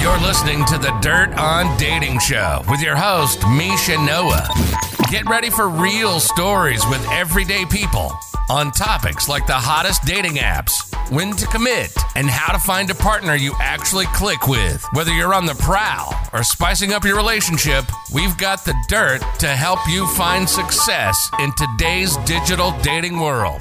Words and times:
You're 0.00 0.18
listening 0.20 0.64
to 0.64 0.78
the 0.78 0.98
Dirt 1.02 1.34
on 1.38 1.76
Dating 1.76 2.18
Show 2.20 2.62
with 2.70 2.80
your 2.80 2.96
host, 2.96 3.46
Misha 3.46 3.98
Noah. 4.02 4.48
Get 5.10 5.28
ready 5.28 5.50
for 5.50 5.68
real 5.68 6.20
stories 6.20 6.82
with 6.86 7.06
everyday 7.10 7.66
people 7.66 8.10
on 8.48 8.70
topics 8.70 9.28
like 9.28 9.46
the 9.46 9.52
hottest 9.52 10.06
dating 10.06 10.36
apps, 10.36 10.72
when 11.12 11.32
to 11.32 11.46
commit, 11.48 11.92
and 12.16 12.30
how 12.30 12.50
to 12.50 12.58
find 12.58 12.88
a 12.88 12.94
partner 12.94 13.34
you 13.34 13.52
actually 13.60 14.06
click 14.06 14.48
with. 14.48 14.82
Whether 14.94 15.12
you're 15.12 15.34
on 15.34 15.44
the 15.44 15.54
prowl 15.56 16.14
or 16.32 16.44
spicing 16.44 16.94
up 16.94 17.04
your 17.04 17.18
relationship, 17.18 17.84
we've 18.10 18.38
got 18.38 18.64
the 18.64 18.74
dirt 18.88 19.20
to 19.40 19.48
help 19.48 19.80
you 19.86 20.06
find 20.14 20.48
success 20.48 21.30
in 21.40 21.52
today's 21.52 22.16
digital 22.24 22.72
dating 22.80 23.20
world. 23.20 23.60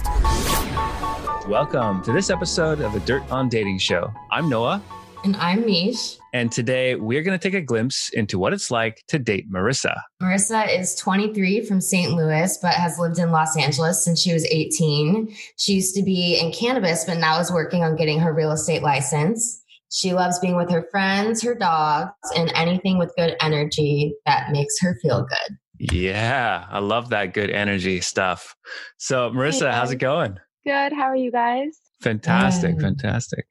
Welcome 1.50 2.02
to 2.04 2.14
this 2.14 2.30
episode 2.30 2.80
of 2.80 2.94
the 2.94 3.02
Dirt 3.02 3.30
on 3.30 3.50
Dating 3.50 3.78
Show. 3.78 4.14
I'm 4.32 4.48
Noah. 4.48 4.82
And 5.26 5.36
I'm 5.36 5.64
Meesh. 5.64 6.19
And 6.34 6.52
today 6.52 6.96
we're 6.96 7.24
going 7.24 7.38
to 7.38 7.42
take 7.42 7.58
a 7.58 7.62
glimpse 7.62 8.10
into 8.10 8.38
what 8.38 8.54
it's 8.54 8.70
like 8.70 9.04
to 9.08 9.20
date 9.20 9.52
Marissa. 9.52 9.96
Marissa 10.22 10.78
is 10.78 10.96
23 10.96 11.66
from 11.66 11.82
St. 11.82 12.14
Louis, 12.14 12.58
but 12.62 12.74
has 12.74 13.00
lived 13.00 13.20
in 13.20 13.32
Los 13.32 13.58
Angeles 13.58 14.04
since 14.04 14.22
she 14.22 14.34
was 14.34 14.46
18. 14.46 15.36
She 15.58 15.74
used 15.74 15.96
to 15.96 16.04
be 16.04 16.40
in 16.40 16.52
cannabis, 16.52 17.06
but 17.06 17.18
now 17.18 17.40
is 17.40 17.52
working 17.52 17.84
on 17.84 17.96
getting 17.96 18.20
her 18.20 18.34
real 18.34 18.52
estate 18.52 18.84
license. 18.84 19.64
She 19.92 20.14
loves 20.14 20.38
being 20.40 20.56
with 20.56 20.70
her 20.70 20.86
friends, 20.92 21.42
her 21.42 21.56
dogs, 21.56 22.12
and 22.36 22.52
anything 22.54 23.00
with 23.00 23.12
good 23.18 23.36
energy 23.42 24.14
that 24.26 24.52
makes 24.52 24.80
her 24.82 24.96
feel 25.02 25.26
good. 25.26 25.58
Yeah, 25.80 26.68
I 26.70 26.80
love 26.80 27.10
that 27.10 27.34
good 27.34 27.50
energy 27.50 28.02
stuff. 28.02 28.56
So, 28.98 29.32
Marissa, 29.32 29.72
hey, 29.72 29.76
how's 29.76 29.92
it 29.92 29.96
going? 29.96 30.38
Good. 30.66 30.94
How 30.94 31.06
are 31.06 31.16
you 31.16 31.32
guys? 31.32 31.80
Fantastic. 32.02 32.80
Fantastic. 32.80 33.48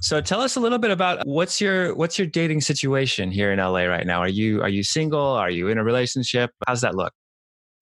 So 0.00 0.20
tell 0.20 0.40
us 0.40 0.56
a 0.56 0.60
little 0.60 0.78
bit 0.78 0.90
about 0.90 1.26
what's 1.26 1.60
your 1.60 1.94
what's 1.94 2.18
your 2.18 2.26
dating 2.26 2.60
situation 2.60 3.30
here 3.30 3.52
in 3.52 3.58
LA 3.58 3.84
right 3.84 4.06
now? 4.06 4.20
Are 4.20 4.28
you 4.28 4.62
are 4.62 4.68
you 4.68 4.82
single? 4.82 5.20
Are 5.20 5.50
you 5.50 5.68
in 5.68 5.78
a 5.78 5.84
relationship? 5.84 6.50
How's 6.66 6.80
that 6.80 6.94
look? 6.94 7.12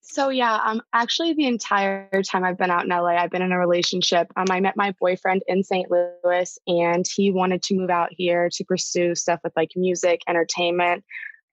So 0.01 0.29
yeah, 0.29 0.59
um 0.63 0.81
actually 0.93 1.33
the 1.33 1.45
entire 1.45 2.09
time 2.23 2.43
I've 2.43 2.57
been 2.57 2.71
out 2.71 2.83
in 2.83 2.89
LA, 2.89 3.15
I've 3.15 3.29
been 3.29 3.41
in 3.41 3.51
a 3.51 3.59
relationship. 3.59 4.27
Um 4.35 4.45
I 4.49 4.59
met 4.59 4.75
my 4.75 4.93
boyfriend 4.99 5.43
in 5.47 5.63
St. 5.63 5.89
Louis 5.89 6.57
and 6.67 7.05
he 7.15 7.31
wanted 7.31 7.61
to 7.63 7.75
move 7.75 7.89
out 7.89 8.09
here 8.11 8.49
to 8.53 8.63
pursue 8.65 9.15
stuff 9.15 9.39
with 9.43 9.53
like 9.55 9.71
music, 9.75 10.21
entertainment, 10.27 11.03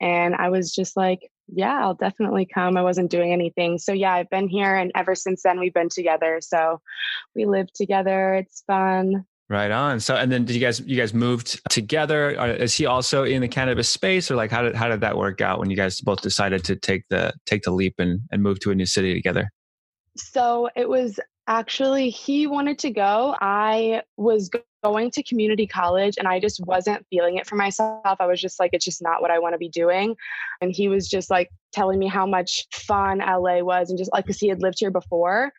and 0.01 0.34
I 0.34 0.51
was 0.51 0.75
just 0.75 0.97
like, 0.97 1.31
yeah, 1.48 1.81
I'll 1.81 1.95
definitely 1.95 2.47
come. 2.47 2.77
I 2.77 2.83
wasn't 2.83 3.11
doing 3.11 3.33
anything. 3.33 3.79
So 3.79 3.92
yeah, 3.92 4.12
I've 4.12 4.31
been 4.31 4.48
here 4.48 4.75
and 4.75 4.91
ever 4.95 5.14
since 5.14 5.42
then 5.42 5.61
we've 5.61 5.75
been 5.75 5.89
together. 5.89 6.41
So 6.41 6.81
we 7.34 7.47
live 7.47 7.73
together. 7.73 8.34
It's 8.34 8.62
fun. 8.67 9.25
Right 9.48 9.70
on. 9.70 10.00
So, 10.00 10.16
and 10.16 10.33
then 10.33 10.44
did 10.44 10.55
you 10.55 10.61
guys 10.61 10.80
you 10.80 10.97
guys 10.97 11.14
moved 11.14 11.61
together? 11.70 12.30
Is 12.30 12.75
he 12.75 12.84
also 12.84 13.22
in 13.22 13.42
the 13.42 13.48
cannabis 13.48 13.89
space, 13.89 14.28
or 14.28 14.34
like 14.34 14.50
how 14.50 14.62
did 14.62 14.75
how 14.75 14.89
did 14.89 15.00
that 15.02 15.16
work 15.16 15.41
out 15.41 15.61
when 15.61 15.70
you 15.70 15.77
guys 15.77 16.00
both 16.00 16.20
decided 16.20 16.64
to 16.64 16.75
take 16.75 17.05
the 17.11 17.33
take 17.47 17.62
the 17.62 17.70
leap 17.70 17.94
and 17.98 18.20
and 18.33 18.42
move 18.42 18.58
to 18.61 18.72
a 18.72 18.74
new 18.74 18.86
city 18.86 19.14
together? 19.14 19.48
So 20.17 20.69
it 20.74 20.89
was 20.89 21.20
actually 21.47 22.11
he 22.11 22.48
wanted 22.48 22.80
to 22.80 22.91
go. 22.91 23.36
I 23.41 24.02
was 24.17 24.50
going 24.83 25.12
to 25.12 25.22
community 25.22 25.69
college, 25.69 26.17
and 26.19 26.27
I 26.27 26.41
just 26.41 26.61
wasn't 26.67 27.06
feeling 27.08 27.36
it 27.36 27.47
for 27.47 27.55
myself. 27.55 28.17
I 28.19 28.27
was 28.27 28.41
just 28.41 28.58
like, 28.58 28.70
it's 28.72 28.84
just 28.84 29.00
not 29.00 29.22
what 29.22 29.30
I 29.30 29.39
want 29.39 29.55
to 29.55 29.58
be 29.58 29.69
doing. 29.69 30.17
And 30.61 30.72
he 30.72 30.89
was 30.89 31.08
just 31.08 31.30
like 31.30 31.50
telling 31.72 32.00
me 32.00 32.08
how 32.08 32.27
much 32.27 32.67
fun 32.72 33.19
LA 33.19 33.61
was, 33.61 33.91
and 33.91 33.98
just 33.98 34.12
like 34.12 34.24
because 34.24 34.41
he 34.41 34.48
had 34.48 34.61
lived 34.61 34.78
here 34.80 34.91
before 34.91 35.52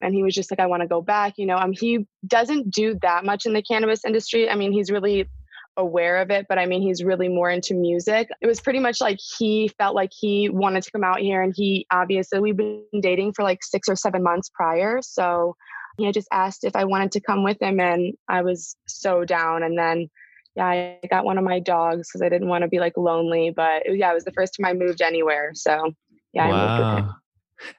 and 0.00 0.14
he 0.14 0.22
was 0.22 0.34
just 0.34 0.50
like 0.50 0.60
i 0.60 0.66
want 0.66 0.82
to 0.82 0.88
go 0.88 1.00
back 1.00 1.34
you 1.36 1.46
know 1.46 1.56
um 1.56 1.72
he 1.72 2.06
doesn't 2.26 2.70
do 2.70 2.98
that 3.02 3.24
much 3.24 3.46
in 3.46 3.52
the 3.52 3.62
cannabis 3.62 4.04
industry 4.04 4.48
i 4.48 4.54
mean 4.54 4.72
he's 4.72 4.90
really 4.90 5.28
aware 5.76 6.18
of 6.18 6.30
it 6.30 6.46
but 6.48 6.58
i 6.58 6.66
mean 6.66 6.80
he's 6.80 7.04
really 7.04 7.28
more 7.28 7.50
into 7.50 7.74
music 7.74 8.28
it 8.40 8.46
was 8.46 8.60
pretty 8.60 8.78
much 8.78 9.00
like 9.00 9.18
he 9.38 9.68
felt 9.76 9.94
like 9.94 10.10
he 10.18 10.48
wanted 10.48 10.82
to 10.82 10.90
come 10.90 11.04
out 11.04 11.18
here 11.18 11.42
and 11.42 11.52
he 11.54 11.86
obviously 11.90 12.40
we've 12.40 12.56
been 12.56 12.82
dating 13.02 13.32
for 13.32 13.42
like 13.42 13.62
six 13.62 13.88
or 13.88 13.94
seven 13.96 14.22
months 14.22 14.50
prior 14.54 15.00
so 15.02 15.54
he 15.98 16.04
had 16.04 16.14
just 16.14 16.28
asked 16.32 16.64
if 16.64 16.74
i 16.74 16.84
wanted 16.84 17.12
to 17.12 17.20
come 17.20 17.44
with 17.44 17.60
him 17.60 17.78
and 17.78 18.14
i 18.28 18.40
was 18.42 18.76
so 18.86 19.24
down 19.24 19.62
and 19.62 19.78
then 19.78 20.08
yeah 20.54 20.66
i 20.66 20.98
got 21.10 21.26
one 21.26 21.36
of 21.36 21.44
my 21.44 21.60
dogs 21.60 22.08
because 22.08 22.22
i 22.22 22.28
didn't 22.28 22.48
want 22.48 22.62
to 22.62 22.68
be 22.68 22.80
like 22.80 22.96
lonely 22.96 23.52
but 23.54 23.82
yeah 23.86 24.10
it 24.10 24.14
was 24.14 24.24
the 24.24 24.32
first 24.32 24.56
time 24.56 24.66
i 24.66 24.72
moved 24.72 25.02
anywhere 25.02 25.50
so 25.54 25.92
yeah 26.32 26.48
wow. 26.48 26.54
I 26.54 26.78
moved 26.78 26.96
with 26.96 27.04
him. 27.04 27.16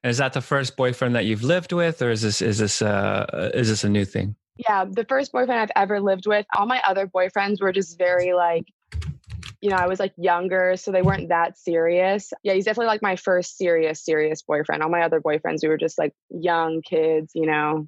And 0.04 0.10
is 0.10 0.18
that 0.18 0.34
the 0.34 0.42
first 0.42 0.78
boyfriend 0.78 1.16
that 1.16 1.26
you've 1.26 1.44
lived 1.44 1.72
with, 1.72 2.02
or 2.02 2.12
is 2.12 2.22
this 2.22 2.42
is 2.42 2.58
this 2.58 2.82
uh 2.82 3.52
is 3.54 3.70
this 3.70 3.84
a 3.84 3.90
new 3.90 4.06
thing? 4.06 4.36
Yeah, 4.58 4.86
the 4.86 5.06
first 5.06 5.32
boyfriend 5.32 5.62
I've 5.62 5.82
ever 5.82 6.02
lived 6.02 6.26
with. 6.26 6.46
All 6.56 6.66
my 6.66 6.82
other 6.82 7.08
boyfriends 7.08 7.62
were 7.62 7.72
just 7.72 7.98
very 7.98 8.34
like, 8.34 8.66
you 9.62 9.70
know, 9.70 9.76
I 9.76 9.88
was 9.88 10.00
like 10.00 10.14
younger, 10.18 10.76
so 10.78 10.92
they 10.92 11.02
weren't 11.02 11.30
that 11.30 11.58
serious. 11.58 12.34
Yeah, 12.44 12.54
he's 12.54 12.66
definitely 12.66 12.88
like 12.88 13.02
my 13.02 13.16
first 13.16 13.58
serious, 13.58 14.04
serious 14.04 14.42
boyfriend. 14.42 14.82
All 14.82 14.90
my 14.90 15.02
other 15.02 15.22
boyfriends, 15.22 15.60
we 15.62 15.70
were 15.70 15.78
just 15.78 16.00
like 16.00 16.14
young 16.30 16.82
kids, 16.82 17.32
you 17.36 17.46
know. 17.46 17.88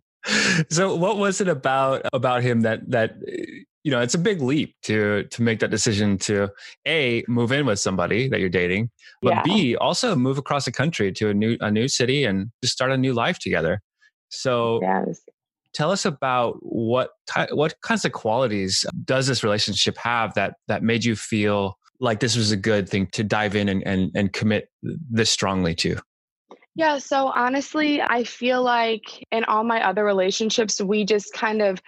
So, 0.69 0.95
what 0.95 1.17
was 1.17 1.41
it 1.41 1.47
about 1.47 2.05
about 2.13 2.43
him 2.43 2.61
that 2.61 2.89
that 2.91 3.17
you 3.83 3.91
know 3.91 4.01
it's 4.01 4.13
a 4.13 4.19
big 4.19 4.41
leap 4.41 4.75
to 4.83 5.23
to 5.25 5.41
make 5.41 5.59
that 5.59 5.71
decision 5.71 6.17
to 6.17 6.49
a 6.87 7.23
move 7.27 7.51
in 7.51 7.65
with 7.65 7.79
somebody 7.79 8.27
that 8.27 8.39
you're 8.39 8.49
dating 8.49 8.89
but 9.21 9.31
yeah. 9.31 9.43
b 9.43 9.75
also 9.77 10.15
move 10.15 10.37
across 10.37 10.65
the 10.65 10.71
country 10.71 11.11
to 11.11 11.29
a 11.29 11.33
new 11.33 11.57
a 11.61 11.71
new 11.71 11.87
city 11.87 12.23
and 12.25 12.51
just 12.61 12.73
start 12.73 12.91
a 12.91 12.97
new 12.97 13.13
life 13.13 13.39
together 13.39 13.81
so 14.29 14.79
yes. 14.81 15.21
tell 15.73 15.91
us 15.91 16.05
about 16.05 16.57
what 16.61 17.11
what 17.51 17.73
kinds 17.81 18.05
of 18.05 18.11
qualities 18.11 18.85
does 19.05 19.27
this 19.27 19.43
relationship 19.43 19.97
have 19.97 20.33
that 20.33 20.55
that 20.67 20.83
made 20.83 21.03
you 21.03 21.15
feel 21.15 21.77
like 22.01 22.19
this 22.19 22.35
was 22.35 22.51
a 22.51 22.57
good 22.57 22.87
thing 22.87 23.07
to 23.07 23.23
dive 23.23 23.55
in 23.55 23.69
and 23.69 23.85
and, 23.85 24.11
and 24.15 24.33
commit 24.33 24.69
this 25.09 25.29
strongly 25.29 25.73
to 25.75 25.97
yeah, 26.75 26.97
so 26.97 27.27
honestly, 27.35 28.01
I 28.01 28.23
feel 28.23 28.63
like 28.63 29.27
in 29.33 29.43
all 29.43 29.65
my 29.65 29.85
other 29.85 30.05
relationships, 30.05 30.79
we 30.79 31.03
just 31.03 31.33
kind 31.33 31.61
of 31.61 31.81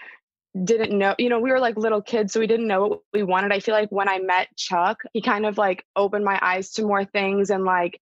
didn't 0.64 0.98
know, 0.98 1.16
you 1.18 1.30
know, 1.30 1.40
we 1.40 1.52
were 1.52 1.60
like 1.60 1.78
little 1.78 2.02
kids, 2.02 2.34
so 2.34 2.40
we 2.40 2.48
didn't 2.48 2.68
know 2.68 2.88
what 2.88 3.00
we 3.14 3.24
wanted. 3.24 3.52
I 3.52 3.60
feel 3.60 3.76
like 3.76 3.92
when 3.92 4.10
I 4.10 4.20
met 4.20 4.56
Chuck, 4.58 5.02
he 5.14 5.22
kind 5.22 5.46
of 5.46 5.58
like 5.58 5.86
opened 5.96 6.26
my 6.26 6.38
eyes 6.42 6.72
to 6.74 6.84
more 6.84 7.06
things 7.06 7.50
and 7.50 7.64
like, 7.64 8.00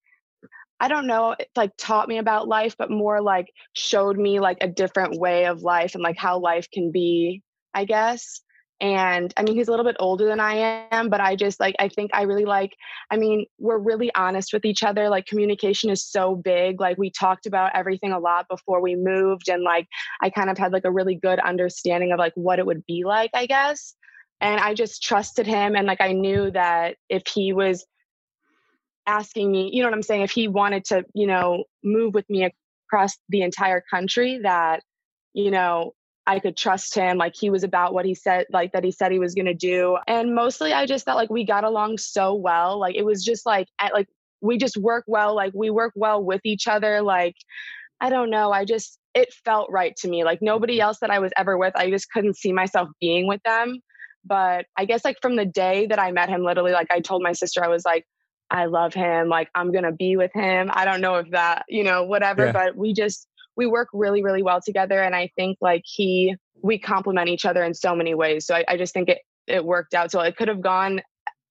I 0.80 0.88
don't 0.88 1.08
know, 1.08 1.36
it 1.38 1.50
like 1.56 1.72
taught 1.78 2.08
me 2.08 2.18
about 2.18 2.48
life, 2.48 2.76
but 2.78 2.90
more 2.90 3.22
like 3.22 3.52
showed 3.74 4.18
me 4.18 4.40
like 4.40 4.58
a 4.62 4.68
different 4.68 5.20
way 5.20 5.46
of 5.46 5.62
life 5.62 5.94
and 5.94 6.04
like 6.04 6.18
how 6.18 6.40
life 6.40 6.70
can 6.72 6.92
be, 6.92 7.44
I 7.74 7.86
guess 7.86 8.42
and 8.81 9.34
i 9.38 9.44
mean 9.44 9.56
he's 9.56 9.67
a 9.67 9.72
little 9.72 9.85
bit 9.85 9.95
older 10.00 10.25
than 10.25 10.40
i 10.40 10.88
am 10.91 11.09
but 11.09 11.19
i 11.19 11.35
just 11.35 11.59
like 11.59 11.75
i 11.79 11.88
think 11.88 12.09
i 12.13 12.22
really 12.23 12.45
like 12.45 12.75
i 13.12 13.17
mean 13.17 13.45
we're 13.57 13.78
really 13.78 14.09
honest 14.16 14.53
with 14.53 14.63
each 14.63 14.84
other 14.84 15.09
like 15.09 15.25
communication 15.25 15.90
is 15.90 16.06
so 16.06 16.35
big 16.35 16.79
like 16.79 16.97
we 16.97 17.12
talked 17.12 17.45
about 17.45 17.72
everything 17.75 18.12
a 18.12 18.19
lot 18.19 18.47
before 18.50 18.81
we 18.81 18.95
moved 18.95 19.50
and 19.50 19.63
like 19.63 19.88
i 20.22 20.29
kind 20.29 20.50
of 20.50 20.57
had 20.57 20.72
like 20.72 20.85
a 20.85 20.91
really 20.91 21.16
good 21.16 21.40
understanding 21.40 22.12
of 22.12 22.19
like 22.19 22.34
what 22.35 22.59
it 22.59 22.66
would 22.66 22.85
be 22.85 23.03
like 23.06 23.31
i 23.34 23.45
guess 23.45 23.95
and 24.40 24.62
i 24.62 24.73
just 24.73 25.03
trusted 25.03 25.46
him 25.46 25.75
and 25.75 25.85
like 25.85 26.01
i 26.01 26.13
knew 26.13 26.50
that 26.51 26.96
if 27.09 27.23
he 27.28 27.51
was 27.51 27.85
asking 29.07 29.51
me 29.51 29.69
you 29.73 29.81
know 29.81 29.88
what 29.88 29.96
i'm 29.96 30.03
saying? 30.03 30.22
If 30.22 30.31
he 30.31 30.47
wanted 30.47 30.85
to 30.85 31.03
you 31.13 31.28
know 31.28 31.66
move 31.84 32.13
with 32.13 32.29
me 32.29 32.50
across 32.88 33.17
the 33.29 33.41
entire 33.41 33.84
country 33.90 34.40
that 34.44 34.84
you 35.34 35.51
know 35.51 35.94
I 36.29 36.38
could 36.38 36.56
trust 36.56 36.94
him. 36.94 37.17
Like 37.17 37.34
he 37.35 37.50
was 37.50 37.63
about 37.63 37.91
what 37.91 38.06
he 38.06 38.13
said, 38.13 38.45
like 38.51 38.73
that 38.73 38.84
he 38.84 38.91
said 38.91 39.12
he 39.12 39.17
was 39.17 39.34
going 39.34 39.47
to 39.47 39.56
do. 39.56 39.97
And 40.06 40.35
mostly 40.35 40.73
I 40.73 40.85
just 40.85 41.03
felt 41.03 41.17
like 41.17 41.31
we 41.31 41.44
got 41.44 41.63
along 41.63 41.97
so 41.97 42.35
well. 42.35 42.79
Like 42.79 42.94
it 42.94 43.03
was 43.03 43.25
just 43.25 43.47
like, 43.47 43.67
at, 43.81 43.94
like 43.94 44.07
we 44.40 44.59
just 44.59 44.78
work 44.78 45.06
well. 45.07 45.35
Like 45.35 45.53
we 45.56 45.72
work 45.72 45.91
well 45.95 46.23
with 46.23 46.41
each 46.44 46.67
other. 46.67 47.01
Like, 47.01 47.35
I 48.00 48.12
don't 48.12 48.29
know. 48.29 48.51
I 48.51 48.63
just, 48.63 49.00
it 49.16 49.34
felt 49.44 49.72
right 49.72 49.95
to 49.97 50.07
me. 50.07 50.23
Like 50.23 50.40
nobody 50.40 50.79
else 50.79 51.00
that 51.00 51.09
I 51.09 51.17
was 51.17 51.31
ever 51.35 51.57
with, 51.57 51.75
I 51.75 51.90
just 51.90 52.12
couldn't 52.12 52.38
see 52.38 52.53
myself 52.53 52.90
being 53.01 53.28
with 53.28 53.41
them. 53.41 53.79
But 54.23 54.67
I 54.78 54.85
guess 54.85 55.03
like 55.03 55.17
from 55.23 55.35
the 55.35 55.47
day 55.47 55.88
that 55.88 55.97
I 55.97 56.11
met 56.11 56.29
him, 56.29 56.43
literally, 56.43 56.73
like 56.73 56.91
I 56.91 56.99
told 56.99 57.23
my 57.23 57.32
sister, 57.32 57.64
I 57.66 57.70
was 57.70 57.85
like, 57.85 58.05
I 58.52 58.66
love 58.66 58.93
him. 58.93 59.29
Like 59.29 59.49
I'm 59.55 59.72
going 59.72 59.84
to 59.84 59.91
be 59.91 60.16
with 60.16 60.32
him. 60.35 60.70
I 60.72 60.85
don't 60.85 61.02
know 61.02 61.16
if 61.16 61.32
that, 61.32 61.66
you 61.70 61.84
know, 61.84 62.03
whatever, 62.03 62.46
yeah. 62.46 62.52
but 62.52 62.75
we 62.75 62.93
just, 62.93 63.28
we 63.59 63.66
work 63.66 63.90
really, 63.91 64.23
really 64.23 64.41
well 64.41 64.61
together. 64.66 65.02
And 65.02 65.14
I 65.14 65.29
think 65.35 65.58
like 65.59 65.84
he, 65.84 66.34
we 66.64 66.79
complement 66.79 67.28
each 67.28 67.46
other 67.46 67.61
in 67.61 67.73
so 67.73 67.94
many 67.94 68.16
ways. 68.16 68.46
So 68.46 68.56
I, 68.56 68.64
I 68.70 68.78
just 68.78 68.94
think 68.94 69.09
it, 69.09 69.20
it 69.47 69.66
worked 69.66 69.94
out. 69.94 70.11
So 70.11 70.22
it 70.22 70.38
could 70.38 70.47
have 70.47 70.61
gone, 70.61 71.02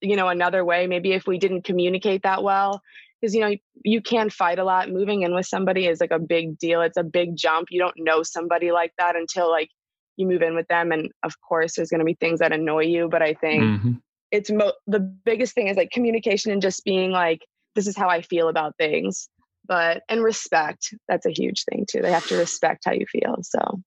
you 0.01 0.15
know, 0.15 0.27
another 0.27 0.65
way, 0.65 0.87
maybe 0.87 1.11
if 1.13 1.27
we 1.27 1.37
didn't 1.37 1.65
communicate 1.65 2.23
that 2.23 2.41
well. 2.41 2.81
Because, 3.21 3.35
you 3.35 3.41
know, 3.41 3.55
you, 3.83 4.01
can 4.01 4.31
fight 4.31 4.57
a 4.57 4.63
lot. 4.63 4.89
Moving 4.89 5.21
in 5.21 5.35
with 5.35 5.45
somebody 5.45 5.85
is 5.85 6.01
like 6.01 6.09
a 6.09 6.17
big 6.17 6.57
deal. 6.57 6.81
It's 6.81 6.97
a 6.97 7.03
big 7.03 7.35
jump. 7.37 7.67
You 7.69 7.79
don't 7.79 7.93
know 7.97 8.23
somebody 8.23 8.71
like 8.71 8.91
that 8.97 9.15
until 9.15 9.51
like 9.51 9.69
you 10.17 10.25
move 10.25 10.41
in 10.41 10.55
with 10.55 10.67
them. 10.67 10.91
And 10.91 11.11
of 11.21 11.35
course, 11.47 11.75
there's 11.75 11.91
going 11.91 11.99
to 11.99 12.05
be 12.05 12.15
things 12.15 12.39
that 12.39 12.51
annoy 12.51 12.85
you. 12.85 13.07
But 13.07 13.21
I 13.21 13.35
think 13.35 13.63
mm-hmm. 13.63 13.91
it's 14.31 14.49
mo- 14.49 14.73
the 14.87 14.99
biggest 14.99 15.53
thing 15.53 15.67
is 15.67 15.77
like 15.77 15.91
communication 15.91 16.51
and 16.51 16.61
just 16.61 16.83
being 16.83 17.11
like, 17.11 17.45
this 17.75 17.85
is 17.85 17.95
how 17.95 18.09
I 18.09 18.23
feel 18.23 18.47
about 18.47 18.77
things 18.79 19.29
but 19.69 20.03
and 20.09 20.23
respect 20.23 20.93
that's 21.07 21.25
a 21.25 21.31
huge 21.31 21.63
thing 21.63 21.85
too 21.89 22.01
they 22.01 22.11
have 22.11 22.27
to 22.27 22.35
respect 22.35 22.83
how 22.85 22.91
you 22.91 23.05
feel 23.09 23.37
so 23.41 23.81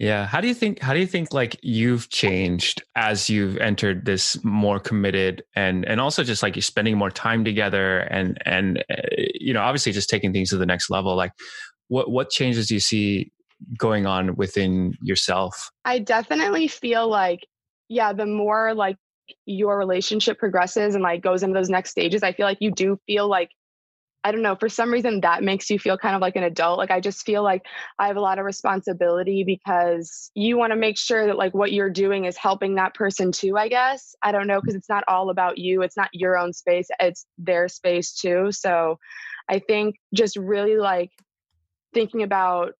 Yeah. 0.00 0.26
How 0.26 0.40
do 0.40 0.48
you 0.48 0.54
think 0.54 0.80
how 0.80 0.92
do 0.92 0.98
you 0.98 1.06
think 1.06 1.32
like 1.32 1.56
you've 1.62 2.10
changed 2.10 2.82
as 2.96 3.30
you've 3.30 3.56
entered 3.58 4.04
this 4.04 4.36
more 4.44 4.80
committed 4.80 5.44
and 5.54 5.84
and 5.86 6.00
also 6.00 6.24
just 6.24 6.42
like 6.42 6.56
you're 6.56 6.62
spending 6.62 6.98
more 6.98 7.10
time 7.10 7.44
together 7.44 8.00
and 8.00 8.36
and 8.44 8.84
uh, 8.90 9.02
you 9.34 9.54
know 9.54 9.62
obviously 9.62 9.92
just 9.92 10.10
taking 10.10 10.32
things 10.32 10.50
to 10.50 10.56
the 10.56 10.66
next 10.66 10.90
level 10.90 11.14
like 11.14 11.32
what 11.88 12.10
what 12.10 12.30
changes 12.30 12.66
do 12.66 12.74
you 12.74 12.80
see 12.80 13.30
going 13.78 14.06
on 14.06 14.36
within 14.36 14.94
yourself? 15.02 15.70
I 15.84 15.98
definitely 15.98 16.68
feel 16.68 17.08
like 17.08 17.46
yeah, 17.88 18.12
the 18.12 18.26
more 18.26 18.74
like 18.74 18.96
your 19.46 19.78
relationship 19.78 20.38
progresses 20.38 20.94
and 20.94 21.02
like 21.02 21.22
goes 21.22 21.42
into 21.42 21.54
those 21.54 21.70
next 21.70 21.90
stages, 21.90 22.22
I 22.22 22.32
feel 22.32 22.46
like 22.46 22.58
you 22.60 22.70
do 22.70 22.98
feel 23.06 23.28
like 23.28 23.50
I 24.24 24.32
don't 24.32 24.40
know, 24.40 24.56
for 24.56 24.70
some 24.70 24.90
reason 24.90 25.20
that 25.20 25.42
makes 25.42 25.68
you 25.68 25.78
feel 25.78 25.98
kind 25.98 26.16
of 26.16 26.22
like 26.22 26.34
an 26.34 26.44
adult. 26.44 26.78
Like 26.78 26.90
I 26.90 26.98
just 26.98 27.26
feel 27.26 27.42
like 27.42 27.66
I 27.98 28.06
have 28.06 28.16
a 28.16 28.22
lot 28.22 28.38
of 28.38 28.46
responsibility 28.46 29.44
because 29.44 30.30
you 30.34 30.56
want 30.56 30.72
to 30.72 30.76
make 30.76 30.96
sure 30.96 31.26
that 31.26 31.36
like 31.36 31.52
what 31.52 31.72
you're 31.72 31.90
doing 31.90 32.24
is 32.24 32.38
helping 32.38 32.76
that 32.76 32.94
person 32.94 33.32
too, 33.32 33.58
I 33.58 33.68
guess. 33.68 34.16
I 34.22 34.32
don't 34.32 34.46
know 34.46 34.62
because 34.62 34.74
it's 34.74 34.88
not 34.88 35.04
all 35.08 35.28
about 35.28 35.58
you. 35.58 35.82
It's 35.82 35.96
not 35.96 36.08
your 36.14 36.38
own 36.38 36.54
space, 36.54 36.88
it's 36.98 37.26
their 37.36 37.68
space 37.68 38.14
too. 38.14 38.50
So 38.50 38.98
I 39.50 39.58
think 39.58 39.96
just 40.14 40.36
really 40.36 40.78
like 40.78 41.10
thinking 41.92 42.22
about 42.22 42.72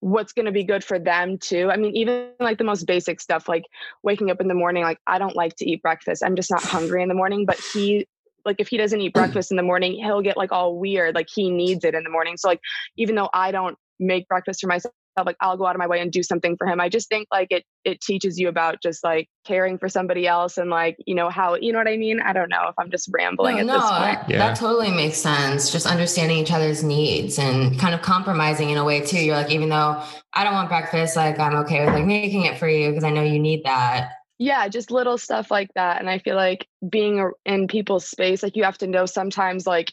what's 0.00 0.32
going 0.32 0.46
to 0.46 0.52
be 0.52 0.64
good 0.64 0.84
for 0.84 0.98
them 0.98 1.36
too. 1.38 1.70
I 1.70 1.76
mean, 1.76 1.94
even 1.96 2.30
like 2.40 2.56
the 2.56 2.64
most 2.64 2.86
basic 2.86 3.20
stuff, 3.20 3.48
like 3.48 3.64
waking 4.02 4.30
up 4.30 4.40
in 4.40 4.48
the 4.48 4.54
morning, 4.54 4.84
like 4.84 5.00
I 5.06 5.18
don't 5.18 5.36
like 5.36 5.56
to 5.56 5.68
eat 5.68 5.82
breakfast. 5.82 6.22
I'm 6.24 6.36
just 6.36 6.50
not 6.50 6.62
hungry 6.62 7.02
in 7.02 7.08
the 7.08 7.14
morning, 7.14 7.44
but 7.44 7.60
he 7.60 8.06
like 8.48 8.60
if 8.60 8.68
he 8.68 8.76
doesn't 8.76 9.00
eat 9.00 9.12
breakfast 9.14 9.52
in 9.52 9.56
the 9.56 9.62
morning, 9.62 9.92
he'll 9.92 10.22
get 10.22 10.36
like 10.36 10.50
all 10.50 10.76
weird. 10.76 11.14
Like 11.14 11.28
he 11.32 11.50
needs 11.50 11.84
it 11.84 11.94
in 11.94 12.02
the 12.02 12.10
morning. 12.10 12.36
So 12.36 12.48
like 12.48 12.60
even 12.96 13.14
though 13.14 13.28
I 13.32 13.52
don't 13.52 13.76
make 14.00 14.26
breakfast 14.26 14.60
for 14.60 14.66
myself, 14.66 14.94
like 15.26 15.36
I'll 15.40 15.56
go 15.56 15.66
out 15.66 15.74
of 15.74 15.80
my 15.80 15.88
way 15.88 16.00
and 16.00 16.12
do 16.12 16.22
something 16.22 16.56
for 16.56 16.66
him. 16.66 16.80
I 16.80 16.88
just 16.88 17.08
think 17.08 17.26
like 17.32 17.48
it 17.50 17.64
it 17.84 18.00
teaches 18.00 18.38
you 18.38 18.48
about 18.48 18.80
just 18.80 19.02
like 19.02 19.28
caring 19.44 19.76
for 19.76 19.88
somebody 19.88 20.28
else 20.28 20.58
and 20.58 20.70
like 20.70 20.96
you 21.06 21.14
know 21.14 21.28
how 21.28 21.56
you 21.56 21.72
know 21.72 21.78
what 21.78 21.88
I 21.88 21.96
mean. 21.96 22.20
I 22.20 22.32
don't 22.32 22.48
know 22.48 22.68
if 22.68 22.74
I'm 22.78 22.88
just 22.88 23.10
rambling 23.12 23.56
no, 23.56 23.60
at 23.60 23.66
no, 23.66 23.72
this 23.74 23.82
point. 23.82 24.00
That, 24.00 24.30
yeah. 24.30 24.38
that 24.38 24.56
totally 24.56 24.92
makes 24.92 25.18
sense. 25.18 25.72
Just 25.72 25.86
understanding 25.86 26.38
each 26.38 26.52
other's 26.52 26.84
needs 26.84 27.38
and 27.38 27.78
kind 27.80 27.96
of 27.96 28.02
compromising 28.02 28.70
in 28.70 28.78
a 28.78 28.84
way 28.84 29.00
too. 29.00 29.18
You're 29.18 29.34
like 29.34 29.50
even 29.50 29.68
though 29.68 30.02
I 30.32 30.44
don't 30.44 30.54
want 30.54 30.68
breakfast, 30.68 31.16
like 31.16 31.40
I'm 31.40 31.56
okay 31.56 31.84
with 31.84 31.94
like 31.94 32.06
making 32.06 32.44
it 32.44 32.56
for 32.56 32.68
you 32.68 32.90
because 32.90 33.04
I 33.04 33.10
know 33.10 33.22
you 33.22 33.40
need 33.40 33.64
that 33.64 34.12
yeah 34.38 34.68
just 34.68 34.90
little 34.90 35.18
stuff 35.18 35.50
like 35.50 35.68
that 35.74 36.00
and 36.00 36.08
i 36.08 36.18
feel 36.18 36.36
like 36.36 36.66
being 36.88 37.30
in 37.44 37.66
people's 37.66 38.06
space 38.06 38.42
like 38.42 38.56
you 38.56 38.64
have 38.64 38.78
to 38.78 38.86
know 38.86 39.04
sometimes 39.04 39.66
like 39.66 39.92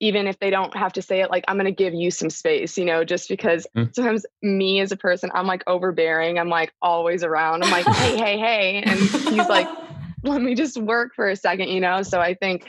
even 0.00 0.26
if 0.26 0.38
they 0.38 0.50
don't 0.50 0.76
have 0.76 0.92
to 0.92 1.02
say 1.02 1.20
it 1.20 1.30
like 1.30 1.44
i'm 1.48 1.56
going 1.56 1.66
to 1.66 1.72
give 1.72 1.94
you 1.94 2.10
some 2.10 2.30
space 2.30 2.76
you 2.76 2.84
know 2.84 3.04
just 3.04 3.28
because 3.28 3.66
mm. 3.76 3.94
sometimes 3.94 4.26
me 4.42 4.80
as 4.80 4.90
a 4.90 4.96
person 4.96 5.30
i'm 5.34 5.46
like 5.46 5.62
overbearing 5.66 6.38
i'm 6.38 6.48
like 6.48 6.72
always 6.82 7.22
around 7.22 7.62
i'm 7.62 7.70
like 7.70 7.86
hey 7.86 8.16
hey 8.16 8.38
hey 8.38 8.82
and 8.84 8.98
he's 8.98 9.48
like 9.48 9.68
let 10.24 10.40
me 10.40 10.54
just 10.54 10.78
work 10.78 11.12
for 11.14 11.28
a 11.28 11.36
second 11.36 11.68
you 11.68 11.80
know 11.80 12.02
so 12.02 12.20
i 12.20 12.34
think 12.34 12.66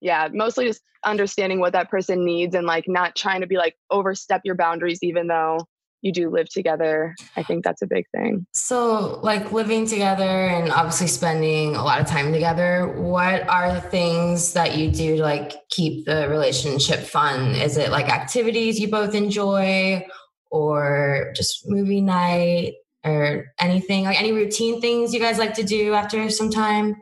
yeah 0.00 0.28
mostly 0.32 0.66
just 0.66 0.82
understanding 1.04 1.60
what 1.60 1.72
that 1.72 1.88
person 1.88 2.24
needs 2.24 2.54
and 2.54 2.66
like 2.66 2.84
not 2.88 3.14
trying 3.14 3.40
to 3.40 3.46
be 3.46 3.56
like 3.56 3.76
overstep 3.90 4.40
your 4.44 4.56
boundaries 4.56 4.98
even 5.02 5.28
though 5.28 5.58
you 6.06 6.12
do 6.12 6.30
live 6.30 6.48
together. 6.48 7.14
I 7.36 7.42
think 7.42 7.64
that's 7.64 7.82
a 7.82 7.86
big 7.86 8.04
thing. 8.14 8.46
So, 8.52 9.20
like 9.22 9.52
living 9.52 9.86
together 9.86 10.46
and 10.46 10.72
obviously 10.72 11.08
spending 11.08 11.74
a 11.74 11.82
lot 11.84 12.00
of 12.00 12.06
time 12.06 12.32
together, 12.32 12.94
what 12.96 13.46
are 13.48 13.74
the 13.74 13.80
things 13.80 14.52
that 14.54 14.78
you 14.78 14.90
do 14.90 15.16
to 15.16 15.22
like 15.22 15.52
keep 15.68 16.06
the 16.06 16.28
relationship 16.28 17.00
fun? 17.00 17.54
Is 17.56 17.76
it 17.76 17.90
like 17.90 18.08
activities 18.08 18.78
you 18.78 18.88
both 18.88 19.14
enjoy 19.14 20.06
or 20.50 21.32
just 21.34 21.68
movie 21.68 22.00
night 22.00 22.74
or 23.04 23.52
anything? 23.60 24.04
Like 24.04 24.18
any 24.18 24.32
routine 24.32 24.80
things 24.80 25.12
you 25.12 25.20
guys 25.20 25.38
like 25.38 25.54
to 25.54 25.64
do 25.64 25.92
after 25.92 26.30
some 26.30 26.50
time? 26.50 26.96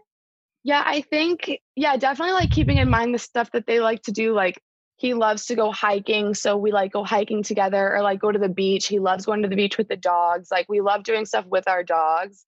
Yeah, 0.65 0.83
I 0.87 1.03
think, 1.03 1.61
yeah, 1.77 1.99
definitely 1.99 2.33
like 2.33 2.51
keeping 2.51 2.79
in 2.79 2.89
mind 2.89 3.15
the 3.15 3.19
stuff 3.19 3.51
that 3.53 3.67
they 3.67 3.81
like 3.81 4.03
to 4.05 4.13
do, 4.13 4.33
like 4.33 4.59
he 4.97 5.15
loves 5.15 5.47
to 5.47 5.55
go 5.55 5.73
hiking 5.73 6.35
so 6.35 6.57
we 6.57 6.71
like 6.71 6.93
go 6.93 7.05
hiking 7.05 7.43
together 7.43 7.95
or 7.95 8.03
like 8.03 8.21
go 8.21 8.31
to 8.31 8.39
the 8.39 8.49
beach. 8.49 8.87
He 8.87 8.99
loves 8.99 9.27
going 9.27 9.43
to 9.43 9.49
the 9.49 9.57
beach 9.57 9.77
with 9.77 9.89
the 9.89 9.97
dogs. 9.97 10.51
Like 10.51 10.69
we 10.69 10.81
love 10.81 11.03
doing 11.03 11.27
stuff 11.27 11.47
with 11.47 11.69
our 11.69 11.83
dogs. 11.83 12.45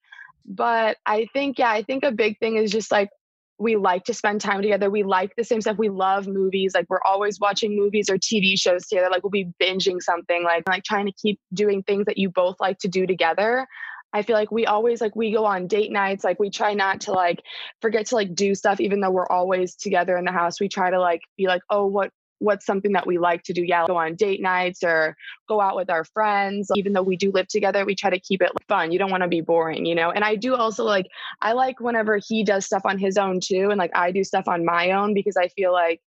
But 0.49 0.97
i 1.05 1.27
think 1.33 1.59
yeah 1.59 1.71
i 1.71 1.83
think 1.83 2.05
a 2.05 2.13
big 2.13 2.39
thing 2.39 2.57
is 2.57 2.71
just 2.71 2.93
like 2.93 3.11
we 3.59 3.77
like 3.77 4.05
to 4.05 4.15
spend 4.15 4.41
time 4.41 4.61
together. 4.61 4.91
We 4.91 5.03
like 5.03 5.35
the 5.37 5.45
same 5.45 5.61
stuff. 5.61 5.79
We 5.79 5.89
love 5.89 6.27
movies. 6.27 6.75
Like 6.75 6.87
we're 6.89 7.01
always 7.07 7.41
watching 7.41 7.77
movies 7.77 8.11
or 8.11 8.17
tv 8.17 8.59
shows 8.61 8.87
together. 8.87 9.09
Like 9.11 9.23
we'll 9.23 9.31
be 9.31 9.49
binging 9.61 10.03
something 10.03 10.45
like 10.45 10.69
like 10.69 10.85
trying 10.85 11.07
to 11.07 11.13
keep 11.13 11.41
doing 11.53 11.83
things 11.83 12.07
that 12.07 12.19
you 12.19 12.31
both 12.31 12.57
like 12.61 12.79
to 12.81 12.89
do 12.89 13.07
together. 13.07 13.67
I 14.13 14.23
feel 14.23 14.37
like 14.37 14.51
we 14.51 14.67
always 14.67 15.01
like 15.01 15.17
we 15.17 15.33
go 15.33 15.45
on 15.45 15.67
date 15.67 15.91
nights. 15.91 16.23
Like 16.23 16.39
we 16.39 16.51
try 16.51 16.75
not 16.75 17.03
to 17.03 17.13
like 17.13 17.43
forget 17.81 18.07
to 18.07 18.15
like 18.15 18.35
do 18.35 18.55
stuff 18.55 18.81
even 18.81 19.01
though 19.01 19.11
we're 19.11 19.27
always 19.27 19.75
together 19.75 20.17
in 20.17 20.25
the 20.25 20.33
house. 20.33 20.61
We 20.61 20.69
try 20.69 20.91
to 20.91 21.01
like 21.01 21.23
be 21.37 21.47
like 21.47 21.63
oh 21.71 21.87
what 21.87 22.11
what's 22.39 22.67
something 22.67 22.93
that 22.93 23.07
we 23.07 23.19
like 23.19 23.43
to 23.43 23.53
do 23.53 23.63
yeah 23.63 23.87
go 23.87 23.97
on 23.97 24.15
date 24.15 24.43
nights 24.43 24.83
or 24.83 25.17
go 25.49 25.61
out 25.61 25.77
with 25.77 25.91
our 25.91 26.05
friends. 26.05 26.69
Even 26.75 26.93
though 26.93 27.03
we 27.03 27.17
do 27.17 27.31
live 27.33 27.49
together 27.49 27.85
we 27.85 27.95
try 27.95 28.11
to 28.11 28.21
keep 28.21 28.43
it 28.43 28.51
fun. 28.69 28.93
You 28.93 28.99
don't 28.99 29.11
want 29.11 29.23
to 29.23 29.29
be 29.29 29.41
boring 29.41 29.87
you 29.87 29.95
know? 29.95 30.11
And 30.11 30.25
i 30.25 30.37
do 30.37 30.55
also 30.55 30.85
like 30.85 31.07
i 31.43 31.53
like 31.53 31.81
whenever 31.81 32.19
he 32.27 32.45
does 32.45 32.67
stuff 32.67 32.83
on 32.85 32.99
his 32.99 33.17
own 33.17 33.41
too 33.41 33.69
and 33.71 33.79
like 33.79 33.93
i 33.95 34.11
do 34.11 34.25
stuff 34.25 34.49
on 34.49 34.65
my 34.65 34.93
own 34.93 35.15
because 35.15 35.37
i 35.37 35.49
feel 35.49 35.73
like 35.73 36.01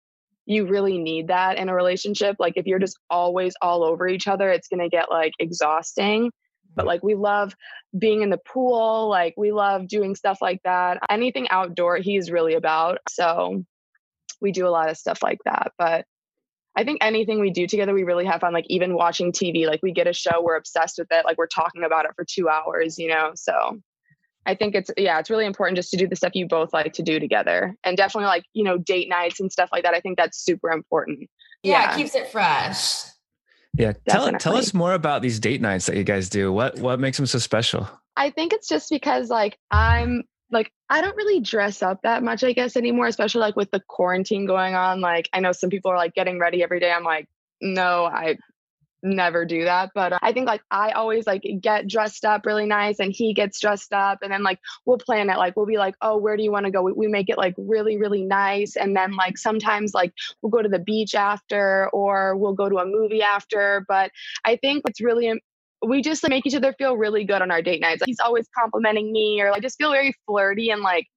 you 0.49 0.65
really 0.65 0.97
need 0.97 1.27
that 1.27 1.59
in 1.59 1.69
a 1.69 1.75
relationship. 1.75 2.37
Like 2.39 2.53
if 2.55 2.65
you're 2.65 2.79
just 2.79 2.97
always 3.11 3.53
all 3.61 3.83
over 3.83 4.07
each 4.07 4.27
other 4.27 4.49
it's 4.49 4.67
going 4.67 4.79
to 4.79 4.89
get 4.89 5.11
like 5.11 5.33
exhausting. 5.39 6.31
But 6.75 6.87
like 6.87 7.03
we 7.03 7.13
love 7.13 7.53
being 7.97 8.23
in 8.23 8.31
the 8.31 8.39
pool 8.39 9.09
like 9.09 9.35
we 9.37 9.51
love 9.51 9.87
doing 9.87 10.15
stuff 10.15 10.39
like 10.41 10.61
that. 10.63 10.99
Anything 11.07 11.47
outdoor 11.49 11.97
he's 11.97 12.31
really 12.31 12.55
about. 12.55 12.97
So 13.09 13.63
we 14.41 14.51
do 14.51 14.67
a 14.67 14.69
lot 14.69 14.89
of 14.89 14.97
stuff 14.97 15.21
like 15.21 15.39
that 15.45 15.71
but 15.77 16.05
I 16.79 16.85
think 16.85 16.99
anything 17.01 17.41
we 17.41 17.49
do 17.49 17.67
together, 17.67 17.93
we 17.93 18.05
really 18.05 18.23
have 18.23 18.39
fun. 18.39 18.53
Like 18.53 18.63
even 18.69 18.93
watching 18.93 19.33
TV, 19.33 19.67
like 19.67 19.81
we 19.83 19.91
get 19.91 20.07
a 20.07 20.13
show, 20.13 20.41
we're 20.41 20.55
obsessed 20.55 20.97
with 20.97 21.09
it. 21.11 21.25
Like 21.25 21.37
we're 21.37 21.45
talking 21.45 21.83
about 21.83 22.05
it 22.05 22.11
for 22.15 22.23
two 22.23 22.47
hours, 22.47 22.97
you 22.97 23.09
know? 23.09 23.31
So 23.35 23.81
I 24.45 24.55
think 24.55 24.75
it's, 24.75 24.89
yeah, 24.95 25.19
it's 25.19 25.29
really 25.29 25.45
important 25.45 25.75
just 25.75 25.91
to 25.91 25.97
do 25.97 26.07
the 26.07 26.15
stuff 26.15 26.35
you 26.35 26.47
both 26.47 26.71
like 26.71 26.93
to 26.93 27.03
do 27.03 27.19
together. 27.19 27.75
And 27.83 27.97
definitely 27.97 28.27
like, 28.27 28.45
you 28.53 28.63
know, 28.63 28.77
date 28.77 29.09
nights 29.09 29.41
and 29.41 29.51
stuff 29.51 29.67
like 29.73 29.83
that. 29.83 29.93
I 29.93 29.99
think 29.99 30.17
that's 30.17 30.41
super 30.41 30.71
important. 30.71 31.29
Yeah, 31.63 31.81
yeah. 31.81 31.91
it 31.91 31.97
keeps 31.97 32.15
it 32.15 32.31
fresh. 32.31 33.01
Yeah. 33.73 33.91
Tell, 34.07 34.31
tell 34.37 34.55
us 34.55 34.73
more 34.73 34.93
about 34.93 35.21
these 35.21 35.37
date 35.41 35.59
nights 35.59 35.85
that 35.87 35.97
you 35.97 36.05
guys 36.05 36.29
do. 36.29 36.53
What, 36.53 36.79
what 36.79 36.97
makes 36.97 37.17
them 37.17 37.25
so 37.25 37.39
special? 37.39 37.89
I 38.15 38.29
think 38.29 38.53
it's 38.53 38.69
just 38.69 38.89
because 38.89 39.29
like 39.29 39.59
I'm 39.69 40.23
like 40.51 40.71
I 40.89 41.01
don't 41.01 41.15
really 41.15 41.39
dress 41.39 41.81
up 41.81 42.01
that 42.03 42.23
much, 42.23 42.43
I 42.43 42.53
guess, 42.53 42.75
anymore, 42.75 43.07
especially 43.07 43.41
like 43.41 43.55
with 43.55 43.71
the 43.71 43.81
quarantine 43.87 44.45
going 44.45 44.75
on. 44.75 45.01
Like 45.01 45.29
I 45.33 45.39
know 45.39 45.51
some 45.51 45.69
people 45.69 45.91
are 45.91 45.97
like 45.97 46.13
getting 46.13 46.39
ready 46.39 46.63
every 46.63 46.79
day. 46.79 46.91
I'm 46.91 47.03
like, 47.03 47.27
no, 47.61 48.05
I 48.05 48.37
never 49.01 49.45
do 49.45 49.63
that. 49.65 49.91
But 49.93 50.13
uh, 50.13 50.19
I 50.21 50.33
think 50.33 50.47
like 50.47 50.61
I 50.71 50.91
always 50.91 51.25
like 51.25 51.43
get 51.61 51.87
dressed 51.87 52.25
up 52.25 52.45
really 52.45 52.65
nice 52.65 52.99
and 52.99 53.11
he 53.11 53.33
gets 53.33 53.59
dressed 53.59 53.93
up 53.93 54.19
and 54.21 54.31
then 54.31 54.43
like 54.43 54.59
we'll 54.85 54.97
plan 54.97 55.29
it. 55.29 55.37
Like 55.37 55.55
we'll 55.55 55.65
be 55.65 55.77
like, 55.77 55.95
oh, 56.01 56.17
where 56.17 56.35
do 56.35 56.43
you 56.43 56.51
want 56.51 56.65
to 56.65 56.71
go? 56.71 56.81
We, 56.81 56.93
we 56.93 57.07
make 57.07 57.29
it 57.29 57.37
like 57.37 57.55
really, 57.57 57.97
really 57.97 58.23
nice. 58.23 58.75
And 58.75 58.95
then 58.95 59.15
like 59.15 59.37
sometimes 59.37 59.93
like 59.93 60.13
we'll 60.41 60.51
go 60.51 60.61
to 60.61 60.69
the 60.69 60.79
beach 60.79 61.15
after 61.15 61.89
or 61.91 62.35
we'll 62.35 62.53
go 62.53 62.69
to 62.69 62.77
a 62.77 62.85
movie 62.85 63.21
after. 63.21 63.85
But 63.87 64.11
I 64.45 64.55
think 64.57 64.83
it's 64.87 65.01
really 65.01 65.41
we 65.85 66.01
just 66.01 66.23
like, 66.23 66.29
make 66.29 66.45
each 66.45 66.55
other 66.55 66.73
feel 66.73 66.97
really 66.97 67.23
good 67.23 67.41
on 67.41 67.51
our 67.51 67.61
date 67.61 67.81
nights. 67.81 68.01
Like, 68.01 68.07
he's 68.07 68.19
always 68.19 68.47
complimenting 68.57 69.11
me, 69.11 69.41
or 69.41 69.51
I 69.51 69.59
just 69.59 69.77
feel 69.77 69.91
very 69.91 70.13
flirty 70.25 70.69
and 70.69 70.81
like 70.81 71.07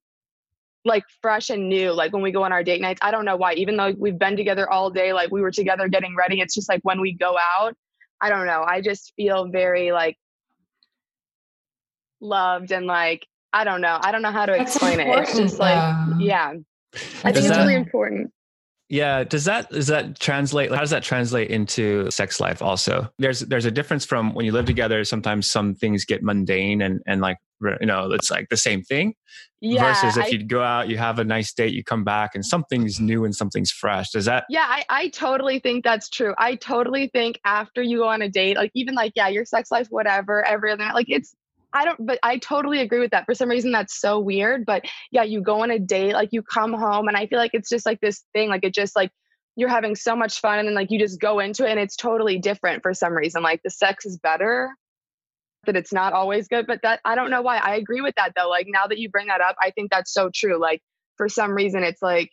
like 0.85 1.05
fresh 1.21 1.51
and 1.51 1.69
new. 1.69 1.93
Like 1.93 2.13
when 2.13 2.23
we 2.23 2.33
go 2.33 2.43
on 2.43 2.53
our 2.53 2.63
date 2.63 2.81
nights, 2.81 3.01
I 3.03 3.11
don't 3.11 3.25
know 3.25 3.37
why. 3.37 3.55
Even 3.55 3.77
though 3.77 3.95
we've 3.99 4.19
been 4.19 4.37
together 4.37 4.71
all 4.71 4.91
day, 4.91 5.13
like 5.13 5.31
we 5.31 5.41
were 5.41 5.51
together 5.51 5.89
getting 5.89 6.17
ready. 6.17 6.41
It's 6.41 6.55
just 6.55 6.69
like 6.69 6.81
when 6.83 7.01
we 7.01 7.13
go 7.13 7.37
out, 7.59 7.75
I 8.21 8.29
don't 8.29 8.47
know. 8.47 8.63
I 8.63 8.81
just 8.81 9.13
feel 9.17 9.47
very 9.49 9.93
like 9.93 10.17
loved 12.21 12.73
and 12.73 12.87
like 12.87 13.27
I 13.53 13.65
don't 13.65 13.81
know. 13.81 13.99
I 14.01 14.13
don't 14.13 14.23
know 14.23 14.33
how 14.33 14.47
to 14.47 14.61
explain 14.61 15.01
it. 15.01 15.09
It's 15.09 15.37
just 15.37 15.59
like 15.59 15.97
yeah. 16.19 16.55
I 17.25 17.33
think 17.33 17.47
it's 17.47 17.57
really 17.57 17.75
important. 17.75 18.33
Yeah. 18.93 19.25
Does 19.25 19.47
that 19.47 19.71
does 19.71 19.87
that 19.87 20.21
translate? 20.21 20.71
How 20.71 20.81
does 20.81 20.91
that 20.91 21.03
translate 21.03 21.49
into 21.51 22.11
sex 22.11 22.41
life? 22.41 22.61
Also, 22.61 23.09
there's 23.19 23.41
there's 23.41 23.65
a 23.65 23.71
difference 23.71 24.05
from 24.05 24.35
when 24.35 24.45
you 24.45 24.53
live 24.53 24.67
together. 24.67 25.03
Sometimes 25.05 25.51
some 25.51 25.75
things 25.75 26.05
get 26.05 26.23
mundane 26.23 26.83
and 26.83 27.01
and 27.07 27.23
like 27.23 27.39
you 27.81 27.87
know 27.87 28.13
it's 28.13 28.31
like 28.31 28.51
the 28.51 28.57
same 28.59 28.83
thing. 28.83 29.15
Yeah, 29.63 29.95
versus 29.95 30.19
if 30.19 30.25
I, 30.25 30.27
you 30.27 30.45
go 30.45 30.63
out, 30.63 30.91
you 30.91 30.99
have 30.99 31.19
a 31.19 31.25
nice 31.25 31.55
date, 31.55 31.73
you 31.73 31.83
come 31.83 32.05
back, 32.05 32.35
and 32.35 32.45
something's 32.45 33.01
new 33.01 33.25
and 33.25 33.35
something's 33.35 33.71
fresh. 33.71 34.11
Does 34.11 34.27
that? 34.27 34.45
Yeah, 34.51 34.67
I 34.69 34.85
I 34.91 35.09
totally 35.09 35.59
think 35.59 35.85
that's 35.85 36.11
true. 36.11 36.35
I 36.37 36.57
totally 36.57 37.07
think 37.07 37.41
after 37.47 37.81
you 37.81 37.99
go 37.99 38.09
on 38.09 38.21
a 38.21 38.29
date, 38.29 38.59
like 38.59 38.73
even 38.75 38.95
like 38.95 39.13
yeah, 39.17 39.29
your 39.29 39.47
sex 39.47 39.71
life, 39.71 39.87
whatever, 39.89 40.47
every 40.47 40.71
other 40.71 40.85
night, 40.85 40.95
like 40.95 41.09
it's 41.09 41.35
I 41.75 41.85
don't, 41.85 42.07
but 42.07 42.19
I 42.23 42.39
totally 42.39 42.81
agree 42.81 43.01
with 43.01 43.13
that. 43.13 43.27
For 43.27 43.35
some 43.35 43.49
reason, 43.49 43.73
that's 43.73 43.99
so 44.01 44.21
weird. 44.21 44.67
But 44.67 44.85
yeah, 45.11 45.23
you 45.23 45.41
go 45.43 45.63
on 45.63 45.71
a 45.71 45.79
date, 45.79 46.15
like 46.15 46.31
you 46.33 46.43
come 46.43 46.73
home, 46.73 47.09
and 47.09 47.17
I 47.17 47.27
feel 47.27 47.39
like 47.39 47.53
it's 47.55 47.71
just 47.71 47.87
like 47.87 48.01
this 48.01 48.25
thing, 48.35 48.49
like 48.51 48.65
it 48.65 48.75
just 48.75 48.95
like 48.97 49.11
you're 49.57 49.69
having 49.69 49.95
so 49.97 50.17
much 50.17 50.41
fun, 50.41 50.59
and 50.59 50.69
then 50.69 50.75
like 50.75 50.91
you 50.91 50.99
just 50.99 51.21
go 51.21 51.41
into 51.41 51.67
it, 51.67 51.71
and 51.71 51.81
it's 51.81 51.97
totally 51.97 52.39
different 52.39 52.83
for 52.83 52.95
some 52.95 53.15
reason. 53.15 53.43
Like 53.43 53.63
the 53.63 53.71
sex 53.71 54.07
is 54.07 54.19
better. 54.19 54.71
that 55.67 55.77
it's 55.77 55.93
not 55.93 56.13
always 56.13 56.49
good, 56.49 56.67
but 56.67 56.81
that 56.83 57.01
I 57.05 57.15
don't 57.15 57.31
know 57.31 57.43
why. 57.43 57.59
I 57.59 57.77
agree 57.77 58.01
with 58.01 58.15
that 58.17 58.33
though. 58.37 58.49
Like 58.49 58.67
now 58.69 58.87
that 58.87 58.99
you 58.99 59.11
bring 59.11 59.29
that 59.29 59.41
up, 59.41 59.57
I 59.63 59.71
think 59.71 59.91
that's 59.91 60.13
so 60.13 60.31
true. 60.35 60.61
Like 60.61 60.83
for 61.17 61.29
some 61.29 61.53
reason, 61.53 61.83
it's 61.85 62.03
like 62.03 62.31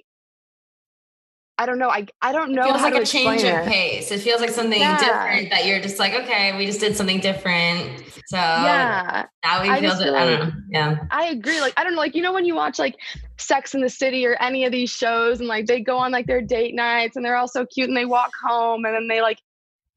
I 1.59 1.65
don't 1.65 1.77
know. 1.77 1.89
I 1.89 2.07
I 2.21 2.31
don't 2.31 2.51
know. 2.53 2.61
It 2.63 2.67
feels 2.67 2.81
like 2.81 2.95
a 2.95 3.05
change 3.05 3.43
of 3.43 3.65
pace. 3.65 4.11
It 4.11 4.21
feels 4.21 4.39
like 4.39 4.49
something 4.49 4.79
Yeah. 4.79 4.97
different 4.97 5.49
that 5.51 5.65
you're 5.65 5.81
just 5.81 5.99
like, 5.99 6.13
okay, 6.13 6.57
we 6.57 6.65
just 6.65 6.79
did 6.79 6.95
something 6.95 7.19
different. 7.19 8.01
So 8.27 8.37
yeah, 8.37 9.25
now 9.43 9.61
we 9.61 9.69
I 9.69 9.81
feel 9.81 9.97
that. 9.97 10.15
I 10.15 10.25
don't 10.25 10.39
know. 10.39 10.51
Yeah. 10.69 10.95
I 11.11 11.25
agree. 11.25 11.59
Like 11.59 11.73
I 11.75 11.83
don't 11.83 11.95
know. 11.95 11.99
Like 11.99 12.15
you 12.15 12.21
know 12.21 12.31
when 12.31 12.45
you 12.45 12.55
watch 12.55 12.79
like 12.79 12.95
Sex 13.37 13.75
in 13.75 13.81
the 13.81 13.89
City 13.89 14.25
or 14.25 14.41
any 14.41 14.63
of 14.63 14.71
these 14.71 14.89
shows, 14.89 15.39
and 15.39 15.49
like 15.49 15.65
they 15.65 15.81
go 15.81 15.97
on 15.97 16.13
like 16.13 16.27
their 16.27 16.41
date 16.41 16.75
nights, 16.75 17.17
and 17.17 17.25
they're 17.25 17.35
all 17.35 17.49
so 17.49 17.65
cute, 17.65 17.89
and 17.89 17.97
they 17.97 18.05
walk 18.05 18.31
home, 18.41 18.85
and 18.85 18.95
then 18.95 19.09
they 19.09 19.21
like, 19.21 19.39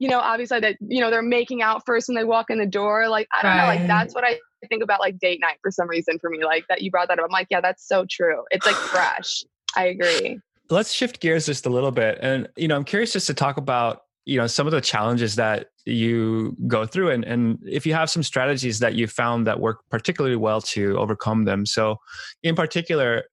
you 0.01 0.09
know, 0.09 0.19
obviously 0.19 0.59
that 0.59 0.77
you 0.81 1.01
know 1.01 1.11
they're 1.11 1.23
making 1.23 1.63
out 1.63 1.83
first 1.87 2.09
when 2.09 2.17
they 2.17 2.25
walk 2.25 2.51
in 2.51 2.59
the 2.59 2.67
door. 2.67 3.09
Like 3.09 3.29
I 3.33 3.43
don't 3.43 3.57
know. 3.57 3.67
Like 3.67 3.87
that's 3.87 4.17
what 4.17 4.25
I 4.25 4.41
think 4.69 4.83
about 4.83 4.99
like 4.99 5.21
date 5.21 5.39
night 5.41 5.59
for 5.63 5.71
some 5.71 5.89
reason 5.89 6.19
for 6.19 6.29
me. 6.29 6.45
Like 6.45 6.67
that 6.69 6.83
you 6.83 6.91
brought 6.91 7.07
that 7.07 7.21
up. 7.21 7.27
I'm 7.27 7.31
like, 7.31 7.47
yeah, 7.51 7.61
that's 7.61 7.87
so 7.87 8.05
true. 8.11 8.43
It's 8.51 8.67
like 8.67 8.75
fresh. 8.75 9.45
I 9.77 9.87
agree. 9.87 10.41
Let's 10.73 10.93
shift 10.93 11.21
gears 11.21 11.47
just 11.47 11.67
a 11.67 11.71
little 11.71 11.91
bit 11.91 12.19
and 12.21 12.49
you 12.57 12.67
know 12.67 12.77
i'm 12.77 12.85
curious 12.85 13.13
just 13.13 13.27
to 13.27 13.35
talk 13.35 13.57
about 13.57 14.03
you 14.25 14.39
know 14.39 14.47
some 14.47 14.67
of 14.67 14.71
the 14.73 14.81
challenges 14.81 15.37
that 15.37 15.67
you 15.85 16.57
go 16.67 16.87
through 16.87 17.11
and 17.11 17.25
and 17.25 17.59
if 17.67 17.85
you 17.85 17.93
have 17.93 18.09
some 18.09 18.23
strategies 18.23 18.79
that 18.79 18.95
you 18.95 19.07
found 19.07 19.47
that 19.47 19.61
work 19.61 19.81
particularly 19.91 20.37
well 20.37 20.61
to 20.61 20.97
overcome 20.99 21.45
them. 21.45 21.67
So 21.67 21.97
in 22.43 22.55
particular 22.55 23.25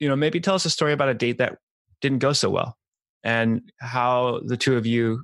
you 0.00 0.08
know 0.08 0.16
maybe 0.16 0.40
tell 0.40 0.54
us 0.54 0.64
a 0.64 0.70
story 0.70 0.92
about 0.92 1.08
a 1.08 1.14
date 1.14 1.38
that 1.38 1.58
didn't 2.00 2.20
go 2.20 2.32
so 2.32 2.48
well 2.48 2.76
and 3.24 3.60
how 3.80 4.40
the 4.46 4.56
two 4.56 4.76
of 4.76 4.86
you 4.86 5.22